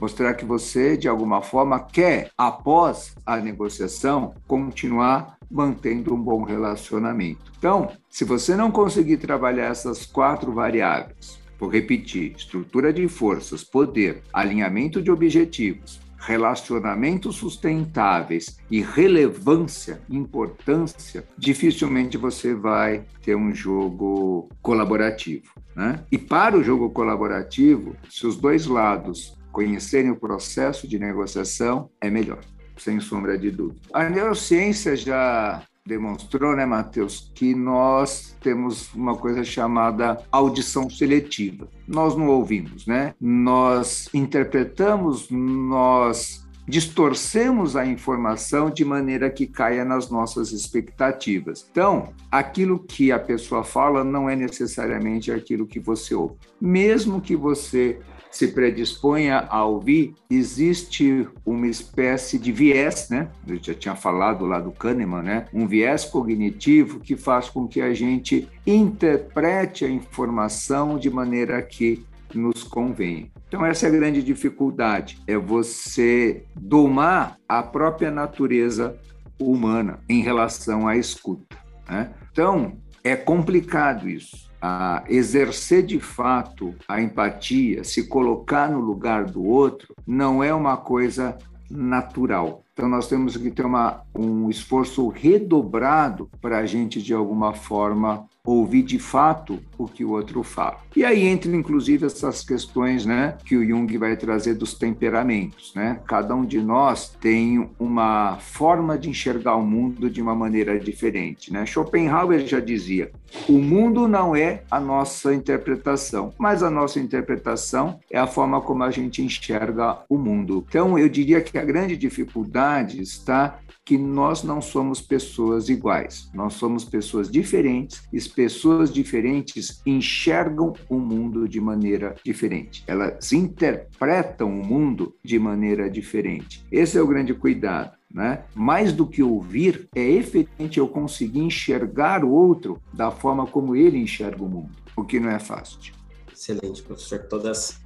Mostrar 0.00 0.34
que 0.34 0.44
você, 0.44 0.96
de 0.96 1.08
alguma 1.08 1.42
forma, 1.42 1.78
quer, 1.80 2.30
após 2.36 3.14
a 3.24 3.36
negociação, 3.36 4.34
continuar 4.46 5.36
mantendo 5.50 6.14
um 6.14 6.20
bom 6.20 6.42
relacionamento. 6.42 7.52
Então, 7.56 7.92
se 8.10 8.24
você 8.24 8.56
não 8.56 8.70
conseguir 8.70 9.18
trabalhar 9.18 9.66
essas 9.66 10.04
quatro 10.04 10.52
variáveis, 10.52 11.38
Vou 11.62 11.70
repetir: 11.70 12.34
estrutura 12.36 12.92
de 12.92 13.06
forças, 13.06 13.62
poder, 13.62 14.20
alinhamento 14.32 15.00
de 15.00 15.12
objetivos, 15.12 16.00
relacionamentos 16.18 17.36
sustentáveis 17.36 18.58
e 18.68 18.80
relevância, 18.80 20.02
importância, 20.10 21.24
dificilmente 21.38 22.18
você 22.18 22.52
vai 22.52 23.04
ter 23.24 23.36
um 23.36 23.54
jogo 23.54 24.48
colaborativo. 24.60 25.52
Né? 25.76 26.04
E 26.10 26.18
para 26.18 26.58
o 26.58 26.64
jogo 26.64 26.90
colaborativo, 26.90 27.94
se 28.10 28.26
os 28.26 28.36
dois 28.36 28.66
lados 28.66 29.38
conhecerem 29.52 30.10
o 30.10 30.16
processo 30.16 30.88
de 30.88 30.98
negociação, 30.98 31.88
é 32.00 32.10
melhor, 32.10 32.40
sem 32.76 32.98
sombra 32.98 33.38
de 33.38 33.52
dúvida. 33.52 33.82
A 33.92 34.10
neurociência 34.10 34.96
já 34.96 35.62
demonstrou, 35.86 36.54
né, 36.54 36.64
Matheus, 36.64 37.30
que 37.34 37.54
nós 37.54 38.36
temos 38.40 38.92
uma 38.94 39.16
coisa 39.16 39.42
chamada 39.42 40.18
audição 40.30 40.88
seletiva. 40.88 41.68
Nós 41.86 42.16
não 42.16 42.28
ouvimos, 42.28 42.86
né? 42.86 43.14
Nós 43.20 44.08
interpretamos, 44.14 45.28
nós 45.30 46.46
distorcemos 46.68 47.74
a 47.74 47.84
informação 47.84 48.70
de 48.70 48.84
maneira 48.84 49.28
que 49.28 49.46
caia 49.46 49.84
nas 49.84 50.08
nossas 50.08 50.52
expectativas. 50.52 51.66
Então, 51.70 52.12
aquilo 52.30 52.78
que 52.78 53.10
a 53.10 53.18
pessoa 53.18 53.64
fala 53.64 54.04
não 54.04 54.30
é 54.30 54.36
necessariamente 54.36 55.32
aquilo 55.32 55.66
que 55.66 55.80
você 55.80 56.14
ouve. 56.14 56.36
Mesmo 56.60 57.20
que 57.20 57.34
você 57.34 57.98
se 58.32 58.48
predisponha 58.48 59.46
a 59.50 59.64
ouvir, 59.64 60.14
existe 60.28 61.28
uma 61.44 61.66
espécie 61.66 62.38
de 62.38 62.50
viés, 62.50 63.08
né? 63.10 63.28
Eu 63.46 63.62
já 63.62 63.74
tinha 63.74 63.94
falado 63.94 64.46
lá 64.46 64.58
do 64.58 64.72
Kahneman, 64.72 65.22
né? 65.22 65.44
Um 65.52 65.66
viés 65.66 66.06
cognitivo 66.06 66.98
que 66.98 67.14
faz 67.14 67.50
com 67.50 67.68
que 67.68 67.80
a 67.80 67.92
gente 67.92 68.48
interprete 68.66 69.84
a 69.84 69.90
informação 69.90 70.98
de 70.98 71.10
maneira 71.10 71.60
que 71.60 72.04
nos 72.34 72.64
convém. 72.64 73.30
Então, 73.46 73.64
essa 73.66 73.86
é 73.86 73.90
a 73.90 73.92
grande 73.92 74.22
dificuldade, 74.22 75.20
é 75.26 75.36
você 75.36 76.44
domar 76.56 77.36
a 77.46 77.62
própria 77.62 78.10
natureza 78.10 78.98
humana 79.38 80.00
em 80.08 80.22
relação 80.22 80.88
à 80.88 80.96
escuta. 80.96 81.58
Né? 81.86 82.10
Então, 82.30 82.78
é 83.04 83.14
complicado 83.14 84.08
isso 84.08 84.50
a 84.62 85.02
exercer 85.08 85.82
de 85.82 85.98
fato 85.98 86.72
a 86.86 87.02
empatia, 87.02 87.82
se 87.82 88.06
colocar 88.06 88.70
no 88.70 88.78
lugar 88.78 89.24
do 89.24 89.42
outro, 89.44 89.92
não 90.06 90.42
é 90.42 90.54
uma 90.54 90.76
coisa 90.76 91.36
natural. 91.68 92.64
Então, 92.72 92.88
nós 92.88 93.06
temos 93.06 93.36
que 93.36 93.50
ter 93.50 93.66
uma, 93.66 94.00
um 94.14 94.48
esforço 94.48 95.08
redobrado 95.08 96.30
para 96.40 96.58
a 96.58 96.66
gente, 96.66 97.02
de 97.02 97.12
alguma 97.12 97.52
forma, 97.52 98.26
ouvir 98.44 98.82
de 98.82 98.98
fato 98.98 99.60
o 99.78 99.86
que 99.86 100.04
o 100.04 100.10
outro 100.10 100.42
fala. 100.42 100.78
E 100.96 101.04
aí 101.04 101.26
entra 101.26 101.54
inclusive 101.54 102.06
essas 102.06 102.42
questões, 102.42 103.06
né, 103.06 103.36
que 103.44 103.56
o 103.56 103.64
Jung 103.64 103.96
vai 103.98 104.16
trazer 104.16 104.54
dos 104.54 104.74
temperamentos, 104.74 105.72
né? 105.74 106.00
Cada 106.06 106.34
um 106.34 106.44
de 106.44 106.60
nós 106.60 107.16
tem 107.20 107.70
uma 107.78 108.38
forma 108.38 108.98
de 108.98 109.08
enxergar 109.08 109.56
o 109.56 109.62
mundo 109.62 110.10
de 110.10 110.20
uma 110.20 110.34
maneira 110.34 110.78
diferente, 110.78 111.52
né? 111.52 111.64
Schopenhauer 111.64 112.46
já 112.46 112.58
dizia: 112.58 113.12
"O 113.48 113.58
mundo 113.58 114.08
não 114.08 114.34
é 114.34 114.62
a 114.70 114.80
nossa 114.80 115.32
interpretação, 115.32 116.32
mas 116.36 116.62
a 116.62 116.70
nossa 116.70 116.98
interpretação 116.98 118.00
é 118.10 118.18
a 118.18 118.26
forma 118.26 118.60
como 118.60 118.82
a 118.82 118.90
gente 118.90 119.22
enxerga 119.22 119.98
o 120.08 120.18
mundo". 120.18 120.64
Então, 120.68 120.98
eu 120.98 121.08
diria 121.08 121.40
que 121.40 121.56
a 121.56 121.64
grande 121.64 121.96
dificuldade 121.96 122.61
está 123.00 123.58
que 123.84 123.98
nós 123.98 124.42
não 124.42 124.60
somos 124.60 125.00
pessoas 125.00 125.68
iguais, 125.68 126.30
nós 126.32 126.54
somos 126.54 126.84
pessoas 126.84 127.30
diferentes 127.30 128.02
e 128.12 128.20
pessoas 128.20 128.92
diferentes 128.92 129.82
enxergam 129.84 130.72
o 130.88 130.98
mundo 130.98 131.48
de 131.48 131.60
maneira 131.60 132.14
diferente, 132.24 132.84
elas 132.86 133.32
interpretam 133.32 134.48
o 134.48 134.64
mundo 134.64 135.16
de 135.24 135.38
maneira 135.38 135.90
diferente. 135.90 136.64
Esse 136.70 136.96
é 136.96 137.02
o 137.02 137.06
grande 137.06 137.34
cuidado. 137.34 138.00
Né? 138.12 138.44
Mais 138.54 138.92
do 138.92 139.06
que 139.06 139.22
ouvir, 139.22 139.88
é 139.94 140.02
efetivamente 140.02 140.78
eu 140.78 140.86
conseguir 140.86 141.40
enxergar 141.40 142.22
o 142.22 142.30
outro 142.30 142.78
da 142.92 143.10
forma 143.10 143.46
como 143.46 143.74
ele 143.74 143.96
enxerga 143.96 144.44
o 144.44 144.48
mundo, 144.48 144.70
o 144.94 145.02
que 145.02 145.18
não 145.18 145.30
é 145.30 145.38
fácil. 145.38 145.94
Excelente, 146.30 146.82
professor. 146.82 147.20
Todas 147.20 147.81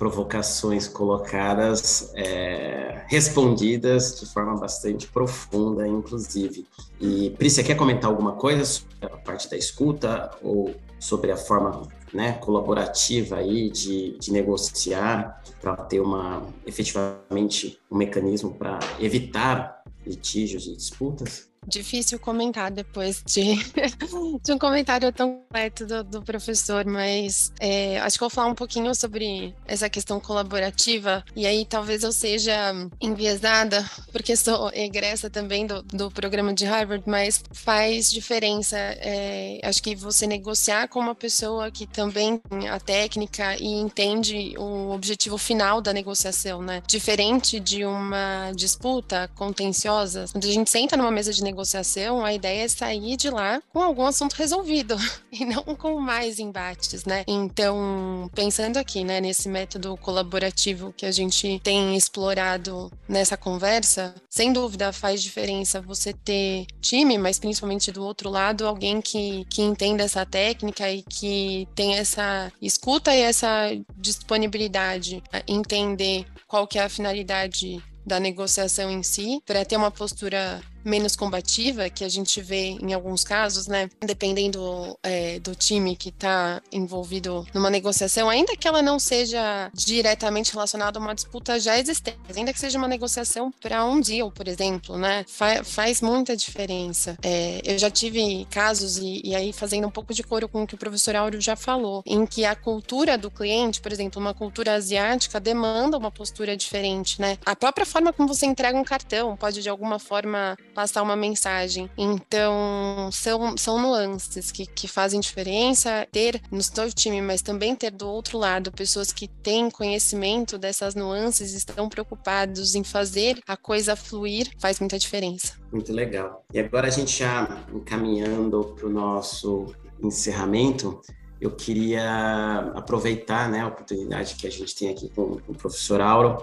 provocações 0.00 0.88
colocadas, 0.88 2.10
é, 2.14 3.04
respondidas 3.06 4.18
de 4.18 4.24
forma 4.24 4.56
bastante 4.56 5.06
profunda, 5.06 5.86
inclusive. 5.86 6.66
E, 6.98 7.28
Pri, 7.36 7.50
você 7.50 7.62
quer 7.62 7.74
comentar 7.74 8.08
alguma 8.08 8.32
coisa 8.32 8.64
sobre 8.64 8.96
a 9.02 9.18
parte 9.18 9.50
da 9.50 9.58
escuta 9.58 10.30
ou 10.42 10.74
sobre 10.98 11.30
a 11.30 11.36
forma 11.36 11.86
né, 12.14 12.32
colaborativa 12.32 13.36
aí 13.36 13.68
de, 13.68 14.16
de 14.18 14.32
negociar 14.32 15.42
para 15.60 15.76
ter 15.76 16.00
uma 16.00 16.46
efetivamente 16.64 17.78
um 17.90 17.98
mecanismo 17.98 18.54
para 18.54 18.78
evitar 18.98 19.84
litígios 20.06 20.66
e 20.66 20.74
disputas? 20.74 21.49
Difícil 21.66 22.18
comentar 22.18 22.70
depois 22.70 23.22
de, 23.24 23.56
de 24.42 24.52
um 24.52 24.58
comentário 24.58 25.12
tão 25.12 25.40
completo 25.50 25.84
do, 25.84 26.04
do 26.04 26.22
professor, 26.22 26.84
mas 26.86 27.52
é, 27.58 27.98
acho 27.98 28.16
que 28.16 28.20
vou 28.20 28.30
falar 28.30 28.46
um 28.46 28.54
pouquinho 28.54 28.94
sobre 28.94 29.52
essa 29.66 29.90
questão 29.90 30.20
colaborativa, 30.20 31.24
e 31.34 31.44
aí 31.44 31.64
talvez 31.64 32.04
eu 32.04 32.12
seja 32.12 32.72
enviesada, 33.00 33.84
porque 34.12 34.36
sou 34.36 34.70
egressa 34.72 35.28
também 35.28 35.66
do, 35.66 35.82
do 35.82 36.08
programa 36.08 36.54
de 36.54 36.64
Harvard, 36.64 37.02
mas 37.04 37.42
faz 37.52 38.10
diferença. 38.10 38.76
É, 38.78 39.60
acho 39.64 39.82
que 39.82 39.96
você 39.96 40.24
negociar 40.24 40.86
com 40.86 41.00
uma 41.00 41.16
pessoa 41.16 41.68
que 41.70 41.84
também 41.84 42.38
tem 42.38 42.68
a 42.68 42.78
técnica 42.78 43.56
e 43.56 43.66
entende 43.66 44.54
o 44.56 44.92
objetivo 44.92 45.36
final 45.36 45.80
da 45.80 45.92
negociação, 45.92 46.62
né? 46.62 46.80
Diferente 46.86 47.58
de 47.58 47.84
uma 47.84 48.52
disputa 48.54 49.28
contenciosa, 49.34 50.26
quando 50.30 50.44
a 50.44 50.52
gente 50.52 50.70
senta 50.70 50.96
numa 50.96 51.10
mesa 51.10 51.32
de 51.32 51.42
negociação, 51.50 52.24
a 52.24 52.32
ideia 52.32 52.64
é 52.64 52.68
sair 52.68 53.16
de 53.16 53.28
lá 53.28 53.60
com 53.72 53.80
algum 53.80 54.06
assunto 54.06 54.34
resolvido 54.34 54.96
e 55.30 55.44
não 55.44 55.62
com 55.62 56.00
mais 56.00 56.38
embates, 56.38 57.04
né? 57.04 57.24
Então, 57.26 58.30
pensando 58.34 58.76
aqui, 58.78 59.04
né, 59.04 59.20
nesse 59.20 59.48
método 59.48 59.96
colaborativo 59.96 60.92
que 60.96 61.04
a 61.04 61.12
gente 61.12 61.60
tem 61.62 61.96
explorado 61.96 62.90
nessa 63.08 63.36
conversa, 63.36 64.14
sem 64.28 64.52
dúvida 64.52 64.92
faz 64.92 65.22
diferença 65.22 65.80
você 65.80 66.12
ter 66.12 66.66
time, 66.80 67.18
mas 67.18 67.38
principalmente 67.38 67.92
do 67.92 68.04
outro 68.04 68.30
lado, 68.30 68.66
alguém 68.66 69.00
que, 69.00 69.44
que 69.50 69.62
entenda 69.62 70.04
essa 70.04 70.24
técnica 70.24 70.90
e 70.90 71.02
que 71.02 71.68
tem 71.74 71.96
essa 71.96 72.52
escuta 72.62 73.14
e 73.14 73.20
essa 73.20 73.70
disponibilidade 73.96 75.22
a 75.32 75.42
entender 75.46 76.26
qual 76.46 76.66
que 76.66 76.78
é 76.78 76.82
a 76.82 76.88
finalidade 76.88 77.82
da 78.04 78.18
negociação 78.18 78.90
em 78.90 79.02
si, 79.02 79.42
para 79.46 79.64
ter 79.64 79.76
uma 79.76 79.90
postura 79.90 80.60
menos 80.84 81.16
combativa, 81.16 81.88
que 81.90 82.04
a 82.04 82.08
gente 82.08 82.40
vê 82.40 82.76
em 82.80 82.92
alguns 82.92 83.24
casos, 83.24 83.66
né? 83.66 83.88
Dependendo 84.00 84.98
é, 85.02 85.38
do 85.40 85.54
time 85.54 85.96
que 85.96 86.08
está 86.10 86.62
envolvido 86.72 87.46
numa 87.54 87.70
negociação, 87.70 88.28
ainda 88.28 88.56
que 88.56 88.66
ela 88.66 88.82
não 88.82 88.98
seja 88.98 89.70
diretamente 89.74 90.52
relacionada 90.52 90.98
a 90.98 91.02
uma 91.02 91.14
disputa 91.14 91.58
já 91.58 91.78
existente, 91.78 92.18
ainda 92.36 92.52
que 92.52 92.60
seja 92.60 92.78
uma 92.78 92.88
negociação 92.88 93.50
para 93.60 93.84
um 93.84 94.00
deal, 94.00 94.30
por 94.30 94.48
exemplo, 94.48 94.96
né? 94.96 95.24
Fa 95.28 95.62
faz 95.64 96.00
muita 96.00 96.36
diferença. 96.36 97.16
É, 97.22 97.60
eu 97.64 97.78
já 97.78 97.90
tive 97.90 98.46
casos, 98.50 98.98
e, 98.98 99.20
e 99.24 99.34
aí 99.34 99.52
fazendo 99.52 99.86
um 99.86 99.90
pouco 99.90 100.14
de 100.14 100.22
coro 100.22 100.48
com 100.48 100.62
o 100.62 100.66
que 100.66 100.74
o 100.74 100.78
professor 100.78 101.16
Áureo 101.16 101.40
já 101.40 101.56
falou, 101.56 102.02
em 102.06 102.26
que 102.26 102.44
a 102.44 102.54
cultura 102.54 103.16
do 103.18 103.30
cliente, 103.30 103.80
por 103.80 103.92
exemplo, 103.92 104.20
uma 104.20 104.34
cultura 104.34 104.74
asiática, 104.74 105.40
demanda 105.40 105.96
uma 105.96 106.10
postura 106.10 106.56
diferente, 106.56 107.20
né? 107.20 107.38
A 107.44 107.54
própria 107.54 107.86
forma 107.86 108.12
como 108.12 108.28
você 108.28 108.46
entrega 108.46 108.78
um 108.78 108.84
cartão 108.84 109.36
pode 109.36 109.62
de 109.62 109.68
alguma 109.68 109.98
forma 109.98 110.56
passar 110.70 111.02
uma 111.02 111.16
mensagem. 111.16 111.90
Então, 111.96 113.10
são, 113.12 113.56
são 113.56 113.80
nuances 113.80 114.50
que, 114.50 114.66
que 114.66 114.88
fazem 114.88 115.20
diferença. 115.20 116.06
Ter 116.10 116.40
no 116.50 116.62
seu 116.62 116.92
time, 116.92 117.20
mas 117.20 117.42
também 117.42 117.74
ter 117.74 117.90
do 117.90 118.08
outro 118.08 118.38
lado 118.38 118.72
pessoas 118.72 119.12
que 119.12 119.28
têm 119.28 119.70
conhecimento 119.70 120.58
dessas 120.58 120.94
nuances, 120.94 121.52
estão 121.52 121.88
preocupados 121.88 122.74
em 122.74 122.84
fazer 122.84 123.38
a 123.46 123.56
coisa 123.56 123.96
fluir, 123.96 124.50
faz 124.58 124.80
muita 124.80 124.98
diferença. 124.98 125.54
Muito 125.72 125.92
legal. 125.92 126.44
E 126.52 126.58
agora 126.58 126.88
a 126.88 126.90
gente 126.90 127.18
já 127.18 127.64
encaminhando 127.72 128.74
para 128.76 128.86
o 128.86 128.90
nosso 128.90 129.74
encerramento, 130.02 131.00
eu 131.40 131.50
queria 131.50 132.72
aproveitar 132.74 133.48
né, 133.50 133.60
a 133.60 133.68
oportunidade 133.68 134.34
que 134.34 134.46
a 134.46 134.50
gente 134.50 134.74
tem 134.74 134.90
aqui 134.90 135.08
com, 135.08 135.38
com 135.38 135.52
o 135.52 135.54
professor 135.54 136.00
Auro 136.00 136.42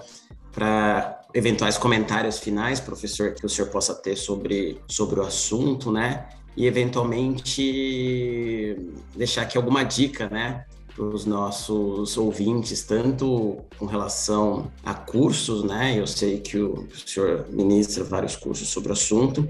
para 0.58 1.22
eventuais 1.36 1.78
comentários 1.78 2.40
finais, 2.40 2.80
professor, 2.80 3.36
que 3.36 3.46
o 3.46 3.50
senhor 3.50 3.70
possa 3.70 3.94
ter 3.94 4.16
sobre, 4.16 4.82
sobre 4.88 5.20
o 5.20 5.24
assunto, 5.24 5.92
né? 5.92 6.28
E 6.56 6.66
eventualmente 6.66 8.76
deixar 9.16 9.44
aqui 9.44 9.56
alguma 9.56 9.84
dica, 9.84 10.28
né? 10.28 10.66
Para 10.96 11.06
os 11.06 11.28
nossos 11.28 12.18
ouvintes, 12.18 12.82
tanto 12.82 13.60
com 13.78 13.86
relação 13.86 14.72
a 14.84 14.96
cursos, 14.96 15.64
né? 15.64 15.96
Eu 15.96 16.08
sei 16.08 16.40
que 16.40 16.58
o 16.58 16.88
senhor 17.06 17.46
ministra 17.52 18.04
vários 18.04 18.36
cursos 18.36 18.68
sobre 18.68 18.90
o 18.90 18.94
assunto, 18.94 19.48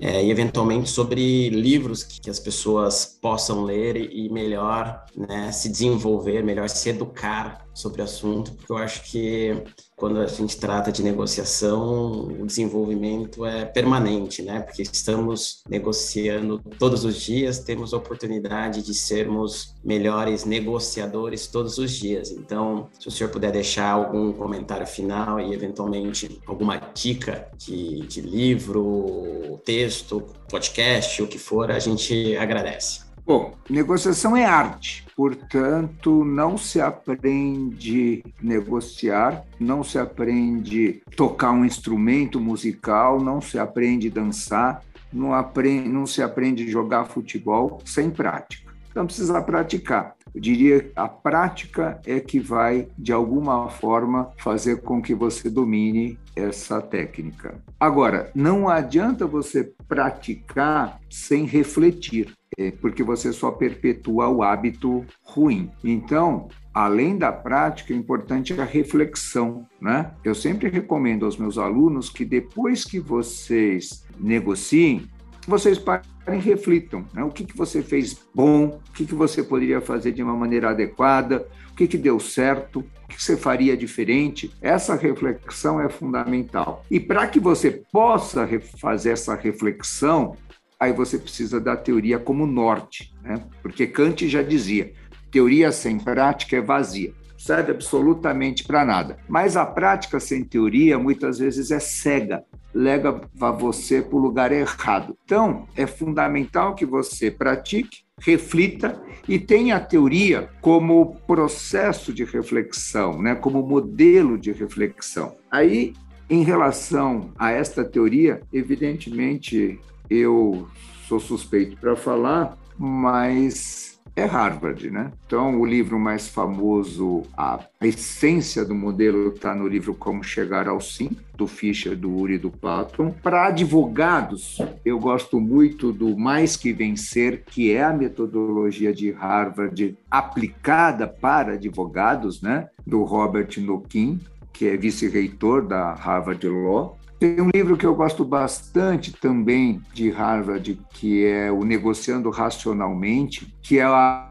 é, 0.00 0.24
e 0.24 0.30
eventualmente 0.30 0.88
sobre 0.88 1.50
livros 1.50 2.02
que, 2.02 2.18
que, 2.18 2.30
as 2.30 2.40
pessoas 2.40 3.18
possam 3.20 3.62
ler 3.62 3.96
e 3.96 4.30
melhor 4.30 5.04
né, 5.14 5.52
se 5.52 5.68
desenvolver, 5.68 6.42
melhor 6.42 6.68
se 6.68 6.88
educar 6.88 7.65
sobre 7.76 8.00
o 8.00 8.04
assunto, 8.04 8.52
porque 8.52 8.72
eu 8.72 8.78
acho 8.78 9.02
que 9.04 9.62
quando 9.94 10.18
a 10.18 10.26
gente 10.26 10.56
trata 10.56 10.90
de 10.90 11.02
negociação, 11.02 12.24
o 12.24 12.46
desenvolvimento 12.46 13.44
é 13.44 13.66
permanente, 13.66 14.42
né? 14.42 14.60
Porque 14.60 14.80
estamos 14.80 15.62
negociando 15.68 16.58
todos 16.78 17.04
os 17.04 17.20
dias, 17.20 17.58
temos 17.58 17.92
a 17.92 17.98
oportunidade 17.98 18.82
de 18.82 18.94
sermos 18.94 19.74
melhores 19.84 20.44
negociadores 20.46 21.46
todos 21.46 21.76
os 21.76 21.92
dias. 21.92 22.30
Então, 22.30 22.88
se 22.98 23.08
o 23.08 23.10
senhor 23.10 23.30
puder 23.30 23.52
deixar 23.52 23.90
algum 23.90 24.32
comentário 24.32 24.86
final 24.86 25.38
e 25.38 25.52
eventualmente 25.52 26.40
alguma 26.46 26.78
dica 26.94 27.50
de, 27.58 28.06
de 28.06 28.22
livro, 28.22 29.60
texto, 29.66 30.22
podcast, 30.48 31.22
o 31.22 31.26
que 31.26 31.38
for, 31.38 31.70
a 31.70 31.78
gente 31.78 32.36
agradece. 32.36 33.05
Bom, 33.26 33.56
negociação 33.68 34.36
é 34.36 34.44
arte, 34.44 35.04
portanto, 35.16 36.24
não 36.24 36.56
se 36.56 36.80
aprende 36.80 38.24
negociar, 38.40 39.44
não 39.58 39.82
se 39.82 39.98
aprende 39.98 41.02
tocar 41.16 41.50
um 41.50 41.64
instrumento 41.64 42.38
musical, 42.38 43.20
não 43.20 43.40
se 43.40 43.58
aprende 43.58 44.08
dançar, 44.08 44.80
não, 45.12 45.34
aprende, 45.34 45.88
não 45.88 46.06
se 46.06 46.22
aprende 46.22 46.70
jogar 46.70 47.06
futebol 47.06 47.80
sem 47.84 48.10
prática. 48.10 48.72
Então, 48.92 49.04
precisa 49.04 49.42
praticar. 49.42 50.14
Eu 50.32 50.40
diria 50.40 50.80
que 50.80 50.92
a 50.94 51.08
prática 51.08 52.00
é 52.06 52.20
que 52.20 52.38
vai, 52.38 52.86
de 52.96 53.12
alguma 53.12 53.68
forma, 53.68 54.30
fazer 54.38 54.82
com 54.82 55.02
que 55.02 55.14
você 55.14 55.50
domine 55.50 56.16
essa 56.36 56.80
técnica. 56.80 57.56
Agora, 57.80 58.30
não 58.34 58.68
adianta 58.68 59.26
você 59.26 59.72
praticar 59.88 61.00
sem 61.10 61.44
refletir. 61.44 62.32
É, 62.58 62.70
porque 62.70 63.02
você 63.02 63.32
só 63.32 63.50
perpetua 63.50 64.28
o 64.28 64.42
hábito 64.42 65.04
ruim. 65.22 65.70
Então, 65.84 66.48
além 66.72 67.18
da 67.18 67.30
prática, 67.30 67.92
é 67.92 67.96
importante 67.96 68.58
a 68.58 68.64
reflexão, 68.64 69.66
né? 69.80 70.12
Eu 70.24 70.34
sempre 70.34 70.68
recomendo 70.68 71.26
aos 71.26 71.36
meus 71.36 71.58
alunos 71.58 72.08
que 72.08 72.24
depois 72.24 72.84
que 72.84 72.98
vocês 72.98 74.04
negociem, 74.18 75.06
vocês 75.46 75.78
parem 75.78 76.04
e 76.28 76.38
reflitam. 76.38 77.04
Né? 77.14 77.22
O 77.22 77.30
que, 77.30 77.44
que 77.44 77.56
você 77.56 77.82
fez 77.82 78.18
bom, 78.34 78.80
o 78.88 78.92
que, 78.92 79.06
que 79.06 79.14
você 79.14 79.42
poderia 79.42 79.80
fazer 79.80 80.12
de 80.12 80.22
uma 80.22 80.34
maneira 80.34 80.70
adequada, 80.70 81.46
o 81.70 81.74
que, 81.74 81.86
que 81.86 81.96
deu 81.96 82.18
certo, 82.18 82.80
o 82.80 83.08
que 83.08 83.22
você 83.22 83.36
faria 83.36 83.76
diferente. 83.76 84.50
Essa 84.60 84.96
reflexão 84.96 85.80
é 85.80 85.88
fundamental. 85.88 86.84
E 86.90 86.98
para 86.98 87.26
que 87.28 87.38
você 87.38 87.70
possa 87.92 88.48
fazer 88.80 89.10
essa 89.10 89.34
reflexão, 89.34 90.36
aí 90.78 90.92
você 90.92 91.18
precisa 91.18 91.60
da 91.60 91.76
teoria 91.76 92.18
como 92.18 92.46
norte, 92.46 93.14
né? 93.22 93.42
porque 93.62 93.86
Kant 93.86 94.28
já 94.28 94.42
dizia: 94.42 94.92
teoria 95.30 95.72
sem 95.72 95.98
prática 95.98 96.56
é 96.56 96.60
vazia, 96.60 97.12
serve 97.38 97.72
absolutamente 97.72 98.64
para 98.64 98.84
nada. 98.84 99.18
Mas 99.28 99.56
a 99.56 99.64
prática 99.64 100.20
sem 100.20 100.44
teoria 100.44 100.98
muitas 100.98 101.38
vezes 101.38 101.70
é 101.70 101.80
cega, 101.80 102.44
leva 102.74 103.20
você 103.34 104.02
para 104.02 104.16
o 104.16 104.20
lugar 104.20 104.52
errado. 104.52 105.16
Então, 105.24 105.66
é 105.76 105.86
fundamental 105.86 106.74
que 106.74 106.84
você 106.84 107.30
pratique, 107.30 108.04
reflita 108.20 109.00
e 109.28 109.38
tenha 109.38 109.76
a 109.76 109.80
teoria 109.80 110.50
como 110.60 111.16
processo 111.26 112.12
de 112.12 112.24
reflexão, 112.24 113.20
né? 113.20 113.34
como 113.34 113.62
modelo 113.62 114.38
de 114.38 114.52
reflexão. 114.52 115.34
Aí, 115.50 115.94
em 116.28 116.42
relação 116.42 117.30
a 117.38 117.52
esta 117.52 117.84
teoria, 117.84 118.40
evidentemente, 118.52 119.78
eu 120.08 120.68
sou 121.06 121.20
suspeito 121.20 121.76
para 121.76 121.96
falar, 121.96 122.56
mas 122.78 123.96
é 124.16 124.24
Harvard, 124.24 124.90
né? 124.90 125.12
Então, 125.26 125.60
o 125.60 125.66
livro 125.66 125.98
mais 126.00 126.26
famoso, 126.26 127.22
a 127.36 127.60
essência 127.82 128.64
do 128.64 128.74
modelo 128.74 129.28
está 129.28 129.54
no 129.54 129.68
livro 129.68 129.94
Como 129.94 130.24
Chegar 130.24 130.66
ao 130.66 130.80
Sim, 130.80 131.10
do 131.36 131.46
Fischer, 131.46 131.94
do 131.94 132.10
Uri 132.10 132.34
e 132.34 132.38
do 132.38 132.50
Patton. 132.50 133.10
Para 133.22 133.48
advogados, 133.48 134.58
eu 134.82 134.98
gosto 134.98 135.38
muito 135.38 135.92
do 135.92 136.16
Mais 136.16 136.56
Que 136.56 136.72
Vencer, 136.72 137.44
que 137.44 137.70
é 137.70 137.84
a 137.84 137.92
metodologia 137.92 138.92
de 138.94 139.10
Harvard 139.10 139.98
aplicada 140.10 141.06
para 141.06 141.52
advogados, 141.52 142.40
né? 142.40 142.70
Do 142.86 143.02
Robert 143.04 143.50
Nokin, 143.58 144.18
que 144.50 144.66
é 144.66 144.78
vice-reitor 144.78 145.66
da 145.66 145.92
Harvard 145.92 146.48
Law. 146.48 146.98
Tem 147.18 147.40
um 147.40 147.48
livro 147.54 147.76
que 147.76 147.86
eu 147.86 147.94
gosto 147.94 148.24
bastante 148.24 149.10
também 149.10 149.80
de 149.94 150.10
Harvard, 150.10 150.78
que 150.90 151.24
é 151.24 151.50
o 151.50 151.64
Negociando 151.64 152.28
Racionalmente, 152.28 153.56
que 153.62 153.78
é 153.78 153.84
a 153.84 154.30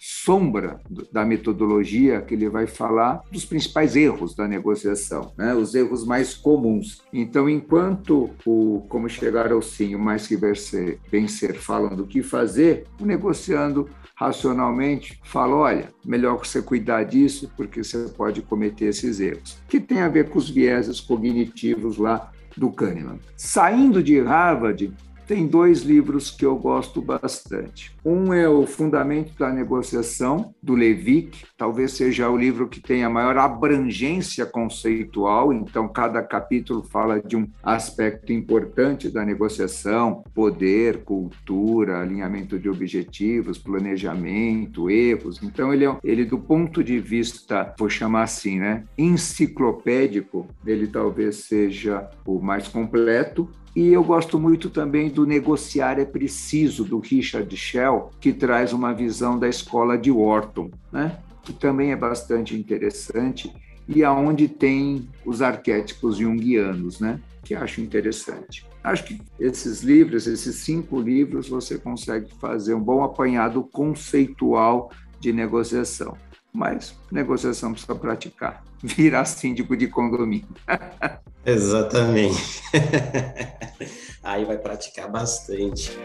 sombra 0.00 0.78
da 1.10 1.24
metodologia 1.24 2.20
que 2.20 2.34
ele 2.34 2.48
vai 2.48 2.66
falar 2.66 3.22
dos 3.32 3.44
principais 3.44 3.96
erros 3.96 4.34
da 4.34 4.46
negociação, 4.46 5.32
né? 5.36 5.54
os 5.54 5.74
erros 5.74 6.04
mais 6.04 6.34
comuns. 6.34 7.02
Então, 7.12 7.48
enquanto 7.48 8.30
o 8.44 8.86
Como 8.88 9.08
Chegar 9.08 9.50
ao 9.50 9.62
Sim, 9.62 9.94
o 9.94 9.98
Mais 9.98 10.26
Que 10.26 10.36
Vencer, 10.36 11.54
falam 11.54 11.96
do 11.96 12.06
que 12.06 12.22
fazer, 12.22 12.84
o 13.00 13.04
Negociando 13.06 13.88
racionalmente, 14.20 15.18
fala: 15.24 15.56
olha, 15.56 15.88
melhor 16.04 16.36
você 16.36 16.60
cuidar 16.60 17.04
disso, 17.04 17.50
porque 17.56 17.82
você 17.82 18.10
pode 18.14 18.42
cometer 18.42 18.84
esses 18.84 19.18
erros. 19.18 19.56
Que 19.66 19.80
tem 19.80 20.02
a 20.02 20.08
ver 20.08 20.28
com 20.28 20.38
os 20.38 20.50
vieses 20.50 21.00
cognitivos 21.00 21.96
lá 21.96 22.30
do 22.54 22.70
Kahneman. 22.70 23.18
Saindo 23.34 24.02
de 24.02 24.20
Harvard, 24.20 24.92
tem 25.30 25.46
dois 25.46 25.82
livros 25.82 26.28
que 26.28 26.44
eu 26.44 26.56
gosto 26.56 27.00
bastante. 27.00 27.94
Um 28.04 28.34
é 28.34 28.48
o 28.48 28.66
Fundamento 28.66 29.32
da 29.38 29.52
Negociação, 29.52 30.52
do 30.60 30.74
Levick, 30.74 31.44
talvez 31.56 31.92
seja 31.92 32.28
o 32.28 32.36
livro 32.36 32.66
que 32.66 32.80
tem 32.80 33.04
a 33.04 33.08
maior 33.08 33.38
abrangência 33.38 34.44
conceitual, 34.44 35.52
então 35.52 35.86
cada 35.86 36.20
capítulo 36.20 36.82
fala 36.82 37.20
de 37.20 37.36
um 37.36 37.46
aspecto 37.62 38.32
importante 38.32 39.08
da 39.08 39.24
negociação, 39.24 40.24
poder, 40.34 41.04
cultura, 41.04 42.00
alinhamento 42.00 42.58
de 42.58 42.68
objetivos, 42.68 43.56
planejamento, 43.56 44.90
erros. 44.90 45.40
Então 45.44 45.72
ele 45.72 45.86
é 45.86 45.96
ele 46.02 46.24
do 46.24 46.40
ponto 46.40 46.82
de 46.82 46.98
vista, 46.98 47.72
vou 47.78 47.88
chamar 47.88 48.24
assim, 48.24 48.58
né, 48.58 48.82
enciclopédico, 48.98 50.48
ele 50.66 50.88
talvez 50.88 51.44
seja 51.44 52.10
o 52.26 52.40
mais 52.40 52.66
completo 52.66 53.48
e 53.74 53.88
eu 53.88 54.02
gosto 54.02 54.38
muito 54.38 54.68
também 54.68 55.08
do 55.08 55.24
Negociar 55.24 55.98
é 55.98 56.04
Preciso, 56.04 56.84
do 56.84 56.98
Richard 56.98 57.54
Shell, 57.56 58.10
que 58.20 58.32
traz 58.32 58.72
uma 58.72 58.92
visão 58.92 59.38
da 59.38 59.48
escola 59.48 59.96
de 59.96 60.10
Wharton, 60.10 60.70
né? 60.90 61.18
que 61.42 61.52
também 61.52 61.92
é 61.92 61.96
bastante 61.96 62.56
interessante 62.56 63.52
e 63.88 64.04
aonde 64.04 64.48
tem 64.48 65.08
os 65.24 65.42
arquétipos 65.42 66.16
junguianos, 66.16 67.00
né? 67.00 67.20
Que 67.42 67.54
acho 67.54 67.80
interessante. 67.80 68.64
Acho 68.84 69.04
que 69.04 69.20
esses 69.38 69.82
livros, 69.82 70.26
esses 70.26 70.56
cinco 70.56 71.00
livros, 71.00 71.48
você 71.48 71.76
consegue 71.76 72.32
fazer 72.40 72.74
um 72.74 72.80
bom 72.80 73.02
apanhado 73.02 73.62
conceitual 73.62 74.92
de 75.18 75.32
negociação. 75.32 76.16
Mas 76.52 76.94
negociação 77.10 77.72
precisa 77.72 77.94
praticar. 77.94 78.64
Virar 78.82 79.24
síndico 79.24 79.76
de 79.76 79.86
condomínio. 79.86 80.48
Exatamente. 81.44 82.62
Aí 84.22 84.44
vai 84.44 84.58
praticar 84.58 85.10
bastante. 85.10 85.96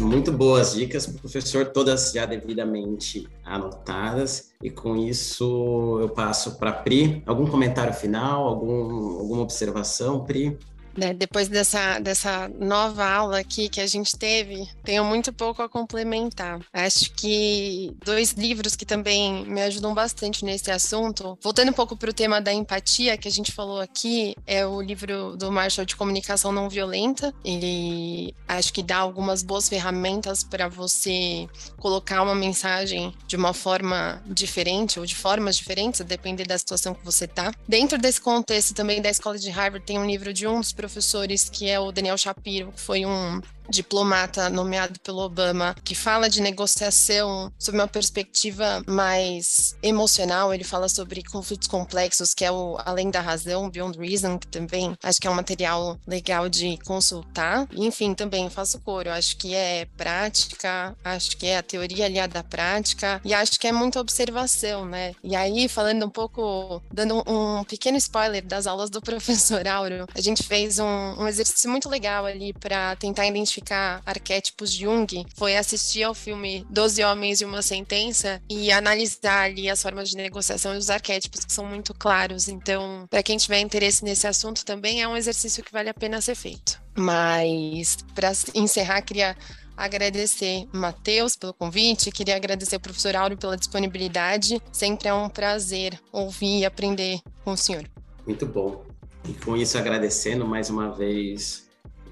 Muito 0.00 0.30
boas 0.32 0.74
dicas, 0.74 1.06
professor, 1.06 1.66
todas 1.66 2.12
já 2.12 2.24
devidamente 2.24 3.28
anotadas. 3.44 4.52
E 4.62 4.70
com 4.70 4.96
isso 4.96 5.98
eu 6.00 6.08
passo 6.08 6.58
para 6.58 6.72
Pri. 6.72 7.22
Algum 7.26 7.46
comentário 7.46 7.92
final, 7.92 8.46
algum, 8.46 9.18
alguma 9.18 9.42
observação, 9.42 10.24
Pri? 10.24 10.56
Né, 10.96 11.14
depois 11.14 11.48
dessa, 11.48 12.00
dessa 12.00 12.48
nova 12.58 13.08
aula 13.08 13.38
aqui 13.38 13.68
que 13.68 13.80
a 13.80 13.86
gente 13.86 14.16
teve, 14.16 14.68
tenho 14.82 15.04
muito 15.04 15.32
pouco 15.32 15.62
a 15.62 15.68
complementar. 15.68 16.60
Acho 16.72 17.12
que 17.12 17.94
dois 18.04 18.32
livros 18.32 18.74
que 18.74 18.84
também 18.84 19.44
me 19.46 19.62
ajudam 19.62 19.94
bastante 19.94 20.44
nesse 20.44 20.70
assunto, 20.70 21.38
voltando 21.40 21.70
um 21.70 21.72
pouco 21.72 21.96
para 21.96 22.10
o 22.10 22.12
tema 22.12 22.40
da 22.40 22.52
empatia 22.52 23.16
que 23.16 23.28
a 23.28 23.30
gente 23.30 23.52
falou 23.52 23.80
aqui, 23.80 24.34
é 24.46 24.66
o 24.66 24.80
livro 24.80 25.36
do 25.36 25.52
Marshall 25.52 25.84
de 25.84 25.96
Comunicação 25.96 26.50
Não 26.50 26.68
Violenta. 26.68 27.32
Ele 27.44 28.34
acho 28.46 28.72
que 28.72 28.82
dá 28.82 28.98
algumas 28.98 29.42
boas 29.42 29.68
ferramentas 29.68 30.42
para 30.42 30.68
você 30.68 31.48
colocar 31.78 32.22
uma 32.22 32.34
mensagem 32.34 33.14
de 33.26 33.36
uma 33.36 33.52
forma 33.52 34.22
diferente 34.26 34.98
ou 34.98 35.06
de 35.06 35.14
formas 35.14 35.56
diferentes, 35.56 36.00
a 36.00 36.04
depender 36.04 36.44
da 36.44 36.58
situação 36.58 36.94
que 36.94 37.04
você 37.04 37.24
está. 37.24 37.52
Dentro 37.66 37.98
desse 37.98 38.20
contexto 38.20 38.74
também 38.74 39.00
da 39.00 39.10
escola 39.10 39.38
de 39.38 39.50
Harvard, 39.50 39.84
tem 39.86 39.98
um 39.98 40.06
livro 40.06 40.32
de 40.32 40.46
um 40.46 40.60
dos 40.60 40.72
professores, 40.78 41.50
que 41.50 41.68
é 41.68 41.78
o 41.80 41.90
Daniel 41.90 42.16
Shapiro, 42.16 42.70
que 42.70 42.80
foi 42.80 43.04
um 43.04 43.40
diplomata 43.68 44.48
nomeado 44.48 44.98
pelo 45.00 45.20
Obama, 45.20 45.74
que 45.84 45.94
fala 45.94 46.28
de 46.28 46.40
negociação 46.40 47.52
sob 47.58 47.78
uma 47.78 47.88
perspectiva 47.88 48.82
mais 48.86 49.76
emocional. 49.82 50.52
Ele 50.52 50.64
fala 50.64 50.88
sobre 50.88 51.22
conflitos 51.22 51.68
complexos, 51.68 52.34
que 52.34 52.44
é 52.44 52.50
o 52.50 52.78
Além 52.84 53.10
da 53.10 53.20
Razão, 53.20 53.70
Beyond 53.70 53.98
Reason, 53.98 54.38
que 54.38 54.46
também 54.46 54.96
acho 55.02 55.20
que 55.20 55.26
é 55.26 55.30
um 55.30 55.34
material 55.34 55.98
legal 56.06 56.48
de 56.48 56.78
consultar. 56.84 57.68
Enfim, 57.72 58.14
também 58.14 58.48
faço 58.48 58.80
coro. 58.80 59.10
Acho 59.10 59.36
que 59.36 59.54
é 59.54 59.86
prática, 59.96 60.96
acho 61.04 61.36
que 61.36 61.46
é 61.46 61.58
a 61.58 61.62
teoria 61.62 62.06
aliada 62.06 62.40
à 62.40 62.44
prática 62.44 63.20
e 63.24 63.34
acho 63.34 63.58
que 63.58 63.66
é 63.66 63.72
muita 63.72 64.00
observação, 64.00 64.84
né? 64.86 65.14
E 65.22 65.36
aí, 65.36 65.68
falando 65.68 66.06
um 66.06 66.10
pouco, 66.10 66.82
dando 66.92 67.22
um 67.26 67.64
pequeno 67.64 67.98
spoiler 67.98 68.44
das 68.44 68.66
aulas 68.66 68.90
do 68.90 69.00
professor 69.02 69.66
Auro, 69.66 70.06
a 70.14 70.20
gente 70.20 70.42
fez 70.42 70.78
um, 70.78 70.86
um 70.86 71.26
exercício 71.26 71.70
muito 71.70 71.88
legal 71.88 72.24
ali 72.24 72.52
para 72.52 72.96
tentar 72.96 73.26
identificar 73.26 73.57
identificar 73.58 74.02
arquétipos 74.06 74.72
de 74.72 74.84
Jung 74.84 75.26
foi 75.36 75.56
assistir 75.56 76.02
ao 76.02 76.14
filme 76.14 76.64
Doze 76.70 77.02
Homens 77.04 77.40
e 77.40 77.44
uma 77.44 77.62
Sentença 77.62 78.40
e 78.48 78.70
analisar 78.70 79.44
ali 79.44 79.68
as 79.68 79.82
formas 79.82 80.08
de 80.10 80.16
negociação 80.16 80.74
e 80.74 80.78
os 80.78 80.90
arquétipos 80.90 81.44
que 81.44 81.52
são 81.52 81.66
muito 81.66 81.92
claros. 81.94 82.48
Então, 82.48 83.06
para 83.10 83.22
quem 83.22 83.36
tiver 83.36 83.60
interesse 83.60 84.04
nesse 84.04 84.26
assunto 84.26 84.64
também 84.64 85.02
é 85.02 85.08
um 85.08 85.16
exercício 85.16 85.62
que 85.62 85.72
vale 85.72 85.88
a 85.90 85.94
pena 85.94 86.20
ser 86.20 86.34
feito. 86.34 86.80
Mas 86.96 87.98
para 88.14 88.32
encerrar, 88.54 89.02
queria 89.02 89.36
agradecer 89.76 90.66
Matheus 90.72 91.36
pelo 91.36 91.54
convite, 91.54 92.10
queria 92.10 92.36
agradecer 92.36 92.76
o 92.76 92.80
professor 92.80 93.14
Áureo 93.14 93.38
pela 93.38 93.56
disponibilidade. 93.56 94.60
Sempre 94.72 95.08
é 95.08 95.14
um 95.14 95.28
prazer 95.28 96.00
ouvir 96.12 96.60
e 96.60 96.64
aprender 96.64 97.20
com 97.44 97.52
o 97.52 97.56
senhor. 97.56 97.84
Muito 98.26 98.46
bom. 98.46 98.84
E 99.28 99.32
com 99.34 99.56
isso, 99.56 99.76
agradecendo 99.76 100.46
mais 100.46 100.70
uma 100.70 100.90
vez 100.90 101.67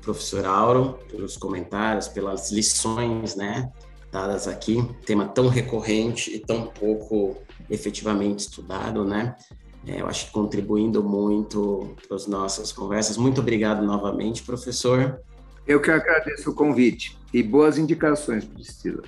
professor 0.07 0.47
Auro, 0.47 0.99
pelos 1.11 1.37
comentários, 1.37 2.07
pelas 2.07 2.53
lições, 2.53 3.35
né, 3.35 3.71
dadas 4.11 4.47
aqui. 4.47 4.88
Tema 5.05 5.27
tão 5.27 5.49
recorrente 5.49 6.35
e 6.35 6.38
tão 6.38 6.69
pouco 6.69 7.37
efetivamente 7.69 8.40
estudado, 8.40 9.05
né? 9.05 9.35
É, 9.85 10.01
eu 10.01 10.07
acho 10.07 10.27
que 10.27 10.33
contribuindo 10.33 11.03
muito 11.03 11.95
para 12.07 12.16
as 12.16 12.27
nossas 12.27 12.73
conversas. 12.73 13.16
Muito 13.16 13.40
obrigado 13.40 13.85
novamente, 13.85 14.42
professor. 14.42 15.21
Eu 15.66 15.81
que 15.81 15.90
agradeço 15.90 16.51
o 16.51 16.55
convite 16.55 17.19
e 17.33 17.42
boas 17.42 17.77
indicações, 17.77 18.45
Priscila. 18.45 19.03